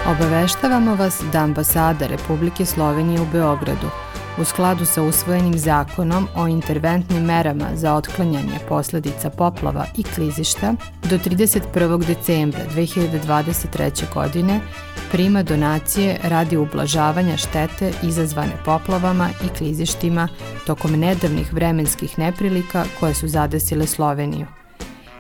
Obaveštavamo 0.07 0.95
vas 0.95 1.21
da 1.31 1.39
ambasada 1.39 2.07
Republike 2.07 2.65
Slovenije 2.65 3.21
u 3.21 3.25
Beogradu– 3.31 3.87
u 4.39 4.43
skladu 4.43 4.85
sa 4.85 5.03
usvojenim 5.03 5.57
zakonom 5.57 6.27
o 6.35 6.47
interventnim 6.47 7.23
merama 7.23 7.65
za 7.75 7.93
otklanjanje 7.93 8.59
posledica 8.69 9.29
poplava 9.29 9.85
i 9.97 10.03
klizišta, 10.03 10.73
do 11.09 11.17
31. 11.17 12.05
decembra 12.05 12.59
2023. 12.75 14.13
godine 14.13 14.59
prima 15.11 15.43
donacije 15.43 16.19
radi 16.23 16.57
ublažavanja 16.57 17.37
štete 17.37 17.91
izazvane 18.03 18.53
poplavama 18.65 19.29
i 19.45 19.57
klizištima 19.57 20.27
tokom 20.65 20.91
nedavnih 20.91 21.53
vremenskih 21.53 22.19
neprilika 22.19 22.85
koje 22.99 23.13
su 23.13 23.27
zadesile 23.27 23.87
Sloveniju. 23.87 24.45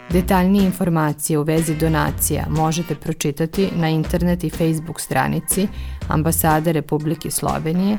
Detaljnije 0.09 0.65
informacije 0.65 1.39
u 1.39 1.43
vezi 1.43 1.75
donacija 1.75 2.45
možete 2.49 2.95
pročitati 2.95 3.69
na 3.75 3.89
internet 3.89 4.43
i 4.43 4.49
Facebook 4.49 5.01
stranici 5.01 5.67
Ambasade 6.07 6.71
Republike 6.71 7.31
Slovenije 7.31 7.97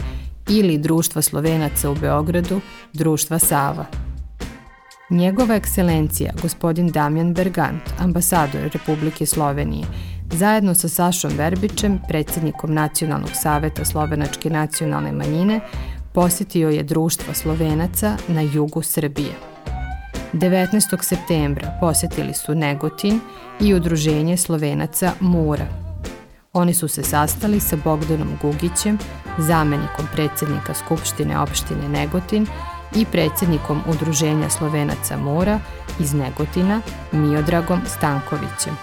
ili 0.49 0.79
Društva 0.79 1.23
Slovenaca 1.23 1.91
u 1.91 1.95
Beogradu, 1.95 2.61
Društva 2.93 3.39
Sava. 3.39 3.85
Njegova 5.11 5.55
ekscelencija, 5.55 6.33
gospodin 6.43 6.89
Damjan 6.89 7.35
Bergant, 7.35 7.83
ambasador 7.99 8.71
Republike 8.73 9.27
Slovenije, 9.27 9.87
zajedno 10.33 10.75
sa 10.75 10.89
Sašom 10.89 11.31
Verbićem, 11.37 11.99
predsjednikom 12.09 12.75
Nacionalnog 12.75 13.31
saveta 13.35 13.85
Slovenačke 13.85 14.51
nacionalne 14.51 15.13
manjine, 15.13 15.61
posetio 16.13 16.69
je 16.69 16.83
Društva 16.83 17.35
Slovenaca 17.35 18.17
na 18.29 18.41
jugu 18.41 18.83
Srbije. 18.83 19.33
19. 20.33 21.03
septembra 21.03 21.79
posetili 21.81 22.35
su 22.35 22.55
Negotin 22.55 23.21
i 23.61 23.75
Udruženje 23.75 24.37
Slovenaca 24.37 25.13
Mura. 25.21 25.88
Oni 26.53 26.75
su 26.75 26.89
se 26.89 27.03
sastali 27.03 27.61
sa 27.61 27.77
Bogdanom 27.85 28.29
Gugićem, 28.43 28.99
zamenikom 29.39 30.07
predsednika 30.13 30.75
Skupštine 30.75 31.39
opštine 31.39 31.89
Negotin 31.89 32.47
i 32.97 33.05
predsednikom 33.05 33.83
Udruženja 33.87 34.51
Slovenaca 34.51 35.17
Mora 35.17 35.61
iz 36.01 36.15
Negotina 36.15 36.81
Miodragom 37.13 37.81
Stankovićem. 37.87 38.77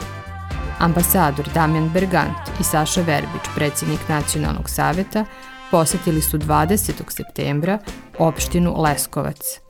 Ambasador 0.80 1.49
Damjan 1.54 1.89
Bergant 1.89 2.38
i 2.60 2.63
Saša 2.63 3.01
Verbić, 3.01 3.41
predsjednik 3.56 4.10
Nacionalnog 4.10 4.69
saveta, 4.69 5.25
posetili 5.71 6.21
su 6.21 6.38
20. 6.38 6.91
septembra 7.10 7.80
opštinu 8.19 8.82
Leskovac. 8.82 9.64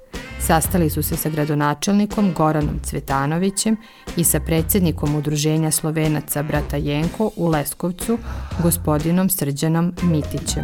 Sastali 0.48 0.90
su 0.90 1.04
se 1.04 1.18
sa 1.18 1.30
gradonačelnikom 1.30 2.34
Goranom 2.34 2.80
Cvetanovićem 2.90 3.78
i 4.18 4.24
sa 4.24 4.40
predsjednikom 4.40 5.16
Udruženja 5.16 5.72
Slovenaca 5.72 6.44
Brata 6.44 6.78
Jenko 6.78 7.32
u 7.36 7.48
Leskovcu, 7.48 8.18
gospodinom 8.64 9.30
Srđanom 9.30 9.94
Mitićem. 10.04 10.64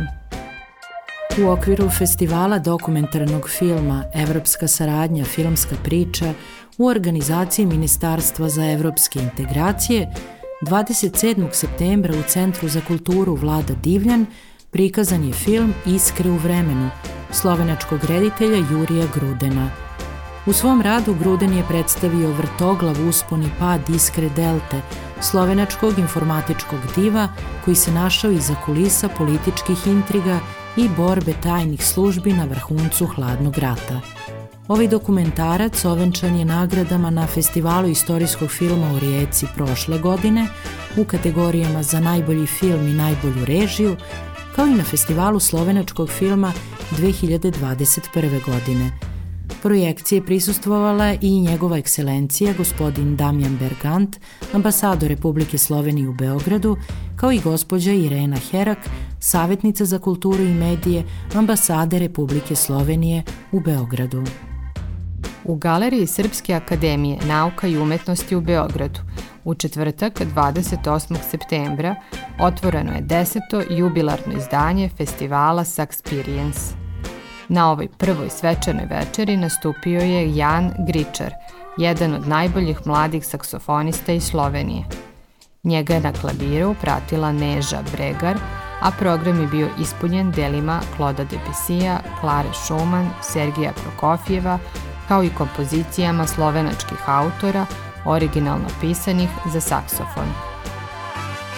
U 1.44 1.50
okviru 1.50 1.90
festivala 1.90 2.60
dokumentarnog 2.60 3.50
filma 3.50 4.04
Evropska 4.14 4.68
saradnja, 4.68 5.26
filmska 5.26 5.76
priča 5.84 6.34
u 6.78 6.88
organizaciji 6.88 7.66
Ministarstva 7.66 8.50
za 8.50 8.72
evropske 8.72 9.20
integracije 9.20 10.14
27. 10.62 11.48
septembra 11.52 12.14
u 12.14 12.24
Centru 12.28 12.70
za 12.70 12.82
kulturu 12.88 13.36
Vlada 13.36 13.74
Divljan 13.84 14.26
prikazan 14.72 15.24
je 15.24 15.34
film 15.34 15.74
Iskre 15.86 16.30
u 16.30 16.36
vremenu 16.36 16.90
slovenačkog 17.32 18.04
reditelja 18.04 18.58
Jurija 18.72 19.06
Grudena. 19.14 19.70
U 20.46 20.54
svom 20.54 20.82
radu 20.82 21.16
Gruden 21.20 21.58
je 21.58 21.64
predstavio 21.68 22.32
vrtoglav 22.32 23.08
uspon 23.10 23.44
i 23.44 23.50
pad 23.60 23.90
Iskre 23.90 24.30
Delte, 24.30 24.82
slovenačkog 25.22 26.00
informatičkog 26.00 26.80
diva 26.96 27.28
koji 27.66 27.76
se 27.76 27.92
našao 27.92 28.32
iza 28.32 28.56
kulisa 28.66 29.10
političkih 29.10 29.88
intriga 29.88 30.40
i 30.78 30.90
borbe 30.98 31.34
tajnih 31.44 31.86
službi 31.86 32.34
na 32.34 32.46
vrhuncu 32.46 33.06
hladnog 33.06 33.58
rata. 33.58 34.02
Ovaj 34.68 34.88
dokumentarac 34.88 35.86
ovenčan 35.86 36.36
je 36.36 36.46
nagradama 36.46 37.10
na 37.10 37.28
Festivalu 37.28 37.88
istorijskog 37.88 38.50
filma 38.50 38.92
u 38.94 39.00
Rijeci 39.00 39.46
prošle 39.56 40.00
godine 40.00 40.48
u 40.98 41.04
kategorijama 41.04 41.84
za 41.84 42.00
najbolji 42.00 42.46
film 42.46 42.88
i 42.88 42.94
najbolju 42.94 43.46
režiju, 43.46 43.96
kao 44.56 44.68
i 44.68 44.74
na 44.74 44.84
Festivalu 44.84 45.40
slovenačkog 45.40 46.10
filma 46.10 46.54
2021. 46.92 48.46
godine. 48.46 48.92
Projekcije 49.62 50.26
prisustvovala 50.26 51.16
i 51.22 51.40
njegova 51.40 51.78
ekscelencija 51.78 52.54
gospodin 52.58 53.16
Damjan 53.16 53.58
Bergant, 53.58 54.20
ambasador 54.54 55.10
Republike 55.10 55.58
Slovenije 55.58 56.10
u 56.10 56.14
Beogradu, 56.14 56.78
kao 57.16 57.32
i 57.32 57.40
gospođa 57.40 57.92
Irena 57.92 58.38
Herak, 58.38 58.90
savjetnica 59.20 59.86
za 59.86 60.00
kulturu 60.00 60.44
i 60.44 60.54
medije 60.54 61.04
ambasade 61.34 62.00
Republike 62.00 62.56
Slovenije 62.56 63.24
u 63.52 63.60
Beogradu. 63.60 64.24
U 65.44 65.56
Galeriji 65.56 66.08
Srpske 66.08 66.54
akademije 66.54 67.18
nauka 67.28 67.68
i 67.68 67.78
umetnosti 67.78 68.36
u 68.36 68.42
Beogradu 68.42 69.00
u 69.44 69.56
četvrtak 69.56 70.22
28. 70.36 71.16
septembra 71.30 71.96
otvoreno 72.40 72.92
je 72.92 73.02
deseto 73.02 73.62
jubilarno 73.70 74.38
izdanje 74.38 74.90
festivala 74.98 75.64
Saxperience. 75.64 76.74
Na 77.48 77.72
ovoj 77.72 77.88
prvoj 77.98 78.30
svečanoj 78.30 78.86
večeri 78.86 79.38
nastupio 79.38 80.02
je 80.02 80.36
Jan 80.36 80.72
Gričar, 80.88 81.34
jedan 81.78 82.14
od 82.14 82.28
najboljih 82.28 82.78
mladih 82.86 83.26
saksofonista 83.26 84.12
iz 84.12 84.24
Slovenije. 84.24 84.84
Njega 85.64 85.94
je 85.94 86.00
na 86.00 86.14
klaviru 86.14 86.76
pratila 86.82 87.32
Neža 87.32 87.84
Bregar, 87.92 88.38
a 88.82 88.92
program 89.00 89.42
je 89.42 89.48
bio 89.48 89.70
ispunjen 89.80 90.32
delima 90.32 90.80
Kloda 90.96 91.24
Debisija, 91.24 92.00
Klare 92.20 92.50
Schumann, 92.54 93.10
Sergija 93.22 93.74
Prokofjeva, 93.74 94.60
kao 95.08 95.24
i 95.24 95.30
kompozicijama 95.30 96.28
slovenačkih 96.28 97.10
autora, 97.10 97.66
originalno 98.06 98.68
pisanih 98.82 99.30
za 99.54 99.62
saksofon. 99.62 100.28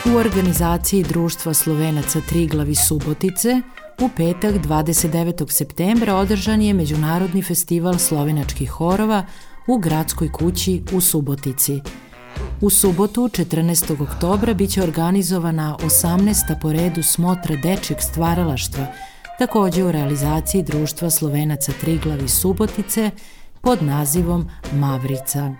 U 0.05 0.17
organizaciji 0.17 1.03
Društva 1.03 1.53
Slovenaca 1.53 2.21
Triglavi 2.21 2.75
Subotice 2.75 3.61
u 4.01 4.09
petak 4.17 4.55
29. 4.55 5.51
septembra 5.51 6.15
održan 6.15 6.61
je 6.61 6.73
Međunarodni 6.73 7.41
festival 7.41 7.97
slovenačkih 7.97 8.69
horova 8.69 9.25
u 9.67 9.77
gradskoj 9.77 10.31
kući 10.31 10.83
u 10.93 11.01
Subotici. 11.01 11.81
U 12.61 12.69
subotu, 12.69 13.21
14. 13.21 14.03
oktobra, 14.03 14.53
biće 14.53 14.83
organizovana 14.83 15.77
18. 15.81 16.61
po 16.61 16.73
redu 16.73 17.03
smotra 17.03 17.55
dečjeg 17.55 17.99
stvaralaštva, 18.01 18.87
takođe 19.39 19.83
u 19.83 19.91
realizaciji 19.91 20.63
Društva 20.63 21.09
Slovenaca 21.09 21.71
Triglavi 21.81 22.27
Subotice 22.27 23.11
pod 23.61 23.83
nazivom 23.83 24.49
Mavrica. 24.73 25.51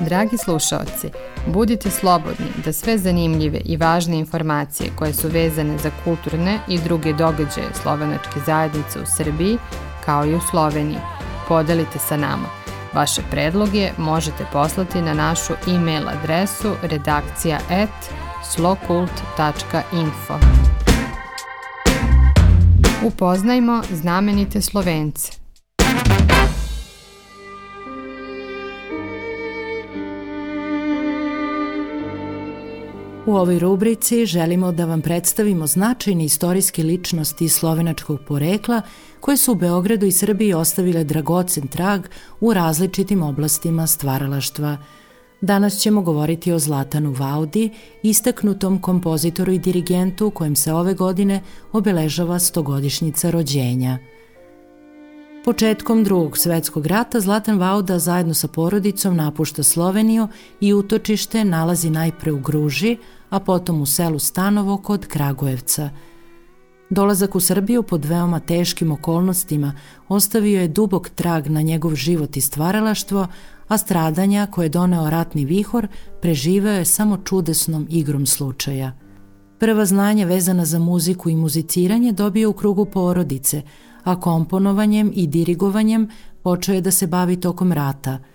Dragi 0.00 0.38
slušaoci, 0.38 1.10
budite 1.46 1.90
slobodni 1.90 2.46
da 2.64 2.72
sve 2.72 2.98
zanimljive 2.98 3.60
i 3.64 3.76
važne 3.76 4.18
informacije 4.18 4.90
koje 4.96 5.12
su 5.14 5.28
vezane 5.28 5.78
za 5.78 5.90
kulturne 6.04 6.58
i 6.68 6.78
druge 6.78 7.12
događaje 7.12 7.74
slovenačke 7.82 8.40
zajednice 8.46 9.00
u 9.00 9.06
Srbiji, 9.16 9.58
kao 10.04 10.26
i 10.26 10.34
u 10.34 10.40
Sloveniji, 10.50 10.98
podelite 11.48 11.98
sa 11.98 12.16
nama. 12.16 12.48
Vaše 12.94 13.22
predloge 13.30 13.90
možete 13.98 14.46
poslati 14.52 15.02
na 15.02 15.14
našu 15.14 15.52
e-mail 15.68 16.08
adresu 16.08 16.74
redakcija 16.82 17.58
at 17.70 18.10
slokult.info. 18.44 20.34
Upoznajmo 23.06 23.82
znamenite 23.92 24.60
Slovence. 24.60 25.32
U 33.26 33.36
ovoj 33.36 33.58
rubrici 33.58 34.26
želimo 34.26 34.72
da 34.72 34.84
vam 34.84 35.02
predstavimo 35.02 35.66
značajne 35.66 36.24
istorijske 36.24 36.82
ličnosti 36.82 37.48
slovenačkog 37.48 38.20
porekla 38.28 38.82
koje 39.20 39.36
su 39.36 39.52
u 39.52 39.54
Beogradu 39.54 40.06
i 40.06 40.12
Srbiji 40.12 40.54
ostavile 40.54 41.04
dragocen 41.04 41.68
trag 41.68 42.06
u 42.40 42.52
različitim 42.52 43.22
oblastima 43.22 43.86
stvaralaštva. 43.86 44.76
Danas 45.40 45.78
ćemo 45.78 46.02
govoriti 46.02 46.52
o 46.52 46.58
Zlatanu 46.58 47.12
Vaudi, 47.12 47.70
istaknutom 48.02 48.80
kompozitoru 48.80 49.52
i 49.52 49.58
dirigentu 49.58 50.30
kojem 50.30 50.56
se 50.56 50.72
ove 50.72 50.94
godine 50.94 51.42
obeležava 51.72 52.38
stogodišnjica 52.38 53.30
rođenja. 53.30 53.98
Početkom 55.44 56.04
drugog 56.04 56.38
svetskog 56.38 56.86
rata 56.86 57.20
Zlatan 57.20 57.58
Vauda 57.58 57.98
zajedno 57.98 58.34
sa 58.34 58.48
porodicom 58.48 59.16
napušta 59.16 59.62
Sloveniju 59.62 60.28
i 60.60 60.74
utočište 60.74 61.44
nalazi 61.44 61.90
najpre 61.90 62.32
u 62.32 62.38
Gruži, 62.38 62.96
a 63.30 63.40
potom 63.40 63.80
u 63.80 63.86
selu 63.86 64.18
Stanovo 64.18 64.76
kod 64.76 65.06
Kragujevca. 65.06 65.90
Dolazak 66.90 67.36
u 67.36 67.40
Srbiju 67.40 67.82
pod 67.82 68.04
veoma 68.04 68.40
teškim 68.40 68.92
okolnostima 68.92 69.74
ostavio 70.08 70.60
je 70.60 70.68
dubok 70.68 71.08
trag 71.08 71.46
na 71.46 71.62
njegov 71.62 71.94
život 71.94 72.36
i 72.36 72.40
stvaralaštvo, 72.40 73.26
a 73.68 73.78
stradanja 73.78 74.46
koje 74.50 74.64
je 74.64 74.68
doneo 74.68 75.10
ratni 75.10 75.44
vihor 75.44 75.88
preživeo 76.22 76.72
je 76.72 76.84
samo 76.84 77.16
čudesnom 77.24 77.86
igrom 77.90 78.26
slučaja. 78.26 78.92
Prva 79.58 79.84
znanja 79.84 80.26
vezana 80.26 80.64
za 80.64 80.78
muziku 80.78 81.30
i 81.30 81.36
muziciranje 81.36 82.12
dobio 82.12 82.50
u 82.50 82.52
krugu 82.52 82.84
porodice, 82.84 83.62
a 84.04 84.20
komponovanjem 84.20 85.12
i 85.14 85.26
dirigovanjem 85.26 86.08
počeo 86.42 86.74
je 86.74 86.80
da 86.80 86.90
se 86.90 87.06
bavi 87.06 87.40
tokom 87.40 87.72
rata– 87.72 88.18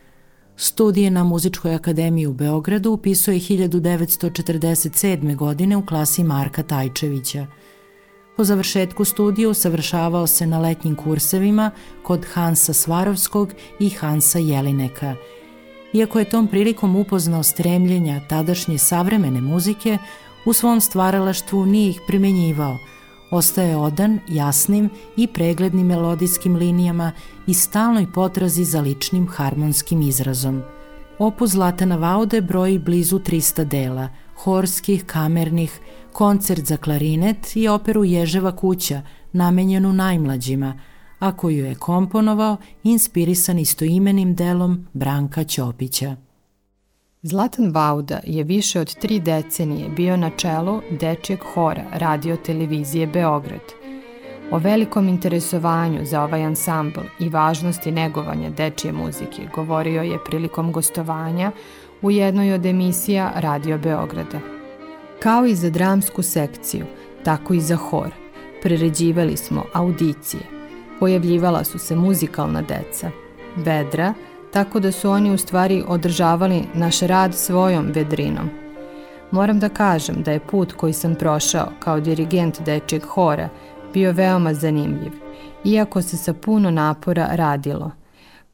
Studije 0.57 1.11
na 1.11 1.23
Muzičkoj 1.23 1.75
akademiji 1.75 2.27
u 2.27 2.33
Beogradu 2.33 2.91
upisuje 2.91 3.39
1947. 3.39 5.35
godine 5.35 5.77
u 5.77 5.85
klasi 5.85 6.23
Marka 6.23 6.63
Tajčevića. 6.63 7.47
Po 8.37 8.43
završetku 8.43 9.05
studija 9.05 9.49
usavršavao 9.49 10.27
se 10.27 10.47
na 10.47 10.59
letnjim 10.59 10.95
kursevima 10.95 11.71
kod 12.03 12.25
Hansa 12.33 12.73
Svarovskog 12.73 13.53
i 13.79 13.89
Hansa 13.89 14.39
Jelineka. 14.39 15.15
Iako 15.93 16.19
je 16.19 16.29
tom 16.29 16.47
prilikom 16.47 16.95
upoznao 16.95 17.43
stremljenja 17.43 18.21
tadašnje 18.29 18.77
savremene 18.77 19.41
muzike, 19.41 19.97
u 20.45 20.53
svom 20.53 20.81
stvaralaštvu 20.81 21.65
nije 21.65 21.89
ih 21.89 22.01
primenjivao– 22.07 22.77
Ostaje 23.31 23.77
odan, 23.77 24.19
jasnim 24.27 24.89
i 25.17 25.27
preglednim 25.27 25.87
melodijskim 25.87 26.55
linijama 26.55 27.11
i 27.47 27.53
stalnoj 27.53 28.11
potrazi 28.11 28.63
za 28.63 28.81
ličnim 28.81 29.27
harmonskim 29.27 30.01
izrazom. 30.01 30.61
Opus 31.19 31.51
Zlatana 31.51 31.95
Vaude 31.95 32.41
broji 32.41 32.79
blizu 32.79 33.19
300 33.19 33.63
dela, 33.63 34.09
horskih, 34.35 35.05
kamernih, 35.05 35.79
koncert 36.11 36.65
za 36.65 36.77
klarinet 36.77 37.55
i 37.55 37.67
operu 37.67 38.03
Ježeva 38.03 38.55
kuća, 38.55 39.01
namenjenu 39.31 39.93
najmlađima, 39.93 40.79
a 41.19 41.37
koju 41.37 41.65
je 41.65 41.75
komponovao 41.75 42.57
inspirisan 42.83 43.59
istoimenim 43.59 44.35
delom 44.35 44.87
Branka 44.93 45.43
Ćopića. 45.43 46.15
Zlatan 47.21 47.71
Vauda 47.71 48.19
je 48.23 48.43
više 48.43 48.79
od 48.79 48.95
tri 48.95 49.19
decenije 49.19 49.89
bio 49.89 50.17
na 50.17 50.29
čelu 50.29 50.81
Dečijeg 50.99 51.39
hora 51.53 51.83
radio 51.93 52.37
televizije 52.37 53.07
Beograd. 53.07 53.85
O 54.51 54.57
velikom 54.57 55.07
interesovanju 55.09 56.05
za 56.05 56.23
ovaj 56.23 56.43
ansambl 56.43 56.99
i 57.19 57.29
važnosti 57.29 57.91
negovanja 57.91 58.49
dečije 58.49 58.93
muzike 58.93 59.47
govorio 59.55 60.01
je 60.01 60.23
prilikom 60.25 60.71
gostovanja 60.71 61.51
u 62.05 62.11
jednoj 62.11 62.53
od 62.53 62.65
emisija 62.65 63.31
Radio 63.35 63.77
Beograda. 63.77 64.39
Kao 65.19 65.45
i 65.45 65.55
za 65.55 65.69
dramsku 65.69 66.21
sekciju, 66.21 66.85
tako 67.23 67.53
i 67.53 67.59
za 67.59 67.75
hor, 67.75 68.09
priređivali 68.61 69.37
smo 69.37 69.63
audicije. 69.73 70.41
Pojavljivala 70.99 71.63
su 71.63 71.79
se 71.79 71.95
muzikalna 71.95 72.61
deca, 72.61 73.11
vedra, 73.55 74.13
tako 74.53 74.79
da 74.79 74.91
su 74.91 75.09
oni 75.09 75.31
u 75.31 75.37
stvari 75.37 75.83
održavali 75.87 76.63
naš 76.73 76.99
rad 76.99 77.35
svojom 77.35 77.85
vedrinom. 77.93 78.49
Moram 79.31 79.59
da 79.59 79.69
kažem 79.69 80.23
da 80.23 80.31
je 80.31 80.47
put 80.47 80.73
koji 80.73 80.93
sam 80.93 81.15
prošao 81.15 81.67
kao 81.79 81.99
dirigent 81.99 82.61
dečijeg 82.61 83.03
hora 83.03 83.49
bio 83.93 84.11
veoma 84.11 84.53
zanimljiv, 84.53 85.11
iako 85.63 86.01
se 86.01 86.17
sa 86.17 86.33
puno 86.33 86.71
napora 86.71 87.27
radilo. 87.31 87.91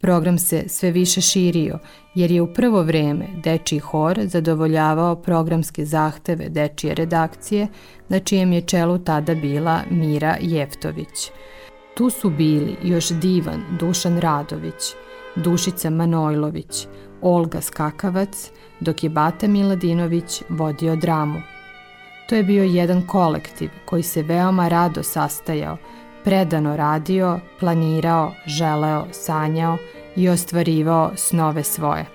Program 0.02 0.38
se 0.38 0.64
sve 0.68 0.92
više 0.92 1.22
širio, 1.22 1.80
jer 2.16 2.32
je 2.32 2.42
u 2.42 2.54
prvo 2.54 2.84
vreme 2.84 3.28
Dečiji 3.44 3.80
hor 3.80 4.20
zadovoljavao 4.24 5.16
programske 5.16 5.86
zahteve 5.86 6.50
Dečije 6.50 6.96
redakcije, 6.96 7.68
na 8.10 8.20
čijem 8.20 8.54
je 8.54 8.62
čelu 8.62 8.98
tada 8.98 9.36
bila 9.36 9.82
Mira 9.90 10.38
Jeftović. 10.42 11.32
Tu 11.94 12.10
su 12.10 12.30
bili 12.30 12.76
još 12.84 13.10
divan 13.10 13.62
Dušan 13.80 14.20
Radović, 14.20 14.94
Dušica 15.36 15.90
Manojlović, 15.90 16.88
Olga 17.22 17.62
Skakavac, 17.62 18.52
dok 18.80 19.04
je 19.04 19.10
Bata 19.10 19.48
Miladinović 19.48 20.42
vodio 20.50 20.96
dramu. 20.96 21.42
To 22.30 22.36
je 22.36 22.44
bio 22.44 22.64
jedan 22.64 23.08
kolektiv 23.08 23.70
koji 23.86 24.04
se 24.04 24.24
veoma 24.24 24.68
rado 24.68 25.04
sastajao, 25.04 25.78
predano 26.24 26.76
radio, 26.76 27.40
planirao, 27.60 28.34
želeo, 28.46 29.06
sanjao 29.12 29.78
i 30.16 30.30
ostvarivao 30.30 31.12
snove 31.16 31.64
svoje. 31.64 32.06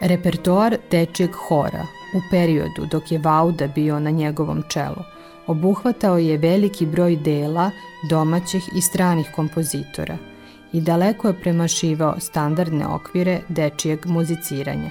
Repertoar 0.00 0.76
dečijeg 0.90 1.30
hora 1.48 1.86
u 2.14 2.20
periodu 2.30 2.86
dok 2.90 3.12
je 3.12 3.18
Vauda 3.18 3.66
bio 3.66 4.00
na 4.00 4.10
njegovom 4.10 4.62
čelu 4.68 5.02
obuhvatao 5.46 6.18
je 6.18 6.36
veliki 6.38 6.86
broj 6.86 7.16
dela 7.16 7.70
domaćih 8.10 8.62
i 8.76 8.80
stranih 8.80 9.26
kompozitora 9.34 10.16
i 10.72 10.80
daleko 10.80 11.28
je 11.28 11.40
premašivao 11.40 12.20
standardne 12.20 12.86
okvire 12.86 13.40
dečijeg 13.48 14.06
muziciranja. 14.06 14.90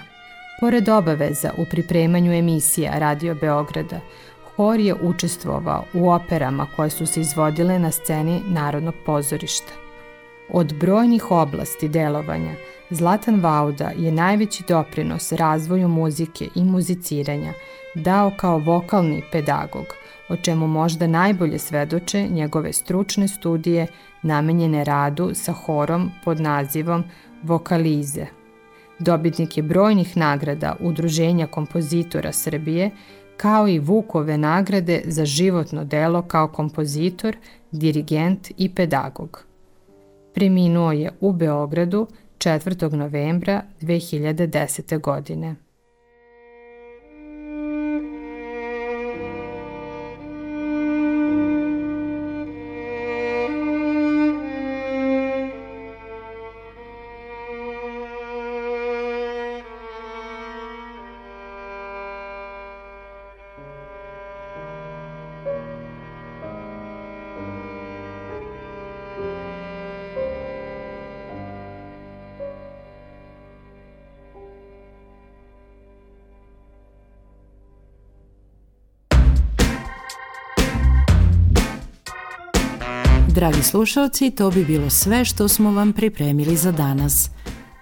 Pored 0.60 0.90
obaveza 0.90 1.52
u 1.58 1.66
pripremanju 1.72 2.34
emisija 2.34 3.00
Radio 3.00 3.36
Beograda, 3.36 4.00
Hor 4.60 4.80
je 4.80 4.96
učestvovao 5.02 5.84
u 5.94 6.10
operama 6.10 6.68
koje 6.76 6.90
su 6.90 7.06
se 7.06 7.22
izvodile 7.22 7.80
na 7.80 7.92
sceni 7.92 8.42
Narodnog 8.48 8.94
pozorišta. 9.06 9.74
Od 10.50 10.74
brojnih 10.80 11.32
oblasti 11.32 11.88
delovanja, 11.88 12.52
Zlatan 12.90 13.40
Vauda 13.42 13.92
je 13.98 14.12
najveći 14.12 14.64
doprinos 14.68 15.32
razvoju 15.32 15.88
muzike 15.88 16.48
i 16.56 16.64
muziciranja 16.64 17.54
dao 17.96 18.32
kao 18.38 18.58
vokalni 18.58 19.24
pedagog, 19.32 19.86
o 20.30 20.36
čemu 20.36 20.68
možda 20.68 21.08
najbolje 21.08 21.60
svedoče 21.60 22.28
njegove 22.28 22.74
stručne 22.74 23.28
studije 23.28 23.88
namenjene 24.22 24.84
radu 24.84 25.32
sa 25.34 25.52
horom 25.52 26.12
pod 26.24 26.40
nazivom 26.40 27.04
Vokalize. 27.44 28.26
Dobitnik 29.00 29.58
je 29.58 29.64
brojnih 29.64 30.18
nagrada 30.18 30.76
Udruženja 30.80 31.48
kompozitora 31.48 32.32
Srbije 32.32 32.92
kao 33.42 33.68
i 33.68 33.80
Vukove 33.80 34.38
nagrade 34.38 35.02
za 35.06 35.26
životno 35.26 35.84
delo 35.84 36.22
kao 36.22 36.48
kompozitor, 36.48 37.38
dirigent 37.72 38.52
i 38.58 38.76
pedagog. 38.76 39.46
Preminuo 40.34 40.92
je 40.92 41.12
u 41.20 41.32
Beogradu 41.34 42.08
4. 42.38 42.94
novembra 42.96 43.62
2010. 43.82 45.02
godine. 45.02 45.56
Dragi 83.40 83.64
slušalci, 83.64 84.32
to 84.32 84.52
bi 84.52 84.66
bilo 84.66 84.90
sve 84.90 85.26
što 85.26 85.48
smo 85.48 85.72
vam 85.72 85.94
pripremili 85.94 86.58
za 86.58 86.72
danas. 86.72 87.30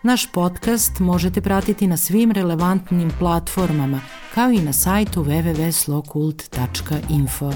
Naš 0.03 0.31
podcast 0.31 0.99
možete 0.99 1.41
pratiti 1.41 1.87
na 1.87 1.97
svim 1.97 2.31
relevantnim 2.31 3.11
platformama, 3.19 4.01
kao 4.33 4.51
i 4.51 4.59
na 4.59 4.73
sajtu 4.73 5.23
www.slokult.info. 5.23 7.53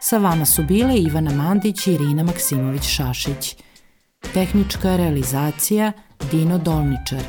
Sa 0.00 0.18
vama 0.18 0.46
su 0.46 0.62
bile 0.62 0.98
Ivana 0.98 1.30
Mandić 1.30 1.86
i 1.86 1.92
Irina 1.92 2.24
Maksimović-Šašić. 2.24 3.56
Tehnička 4.34 4.96
realizacija 4.96 5.92
Dino 6.30 6.58
Dolničar. 6.58 7.22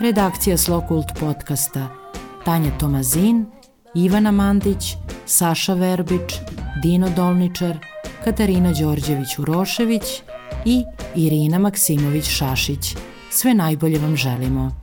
Redakcija 0.00 0.56
Slokult 0.56 1.06
podcasta 1.20 1.88
Tanja 2.44 2.78
Tomazin, 2.78 3.46
Ivana 3.94 4.30
Mandić, 4.30 4.94
Saša 5.26 5.74
Verbić, 5.74 6.34
Dino 6.82 7.08
Dolničar, 7.16 7.97
Katarina 8.28 8.72
Đorđević-Urošević 8.72 10.22
i 10.64 10.84
Irina 11.16 11.58
Maksimović-Šašić. 11.58 12.96
Sve 13.30 13.54
najbolje 13.54 13.98
vam 13.98 14.16
želimo. 14.16 14.77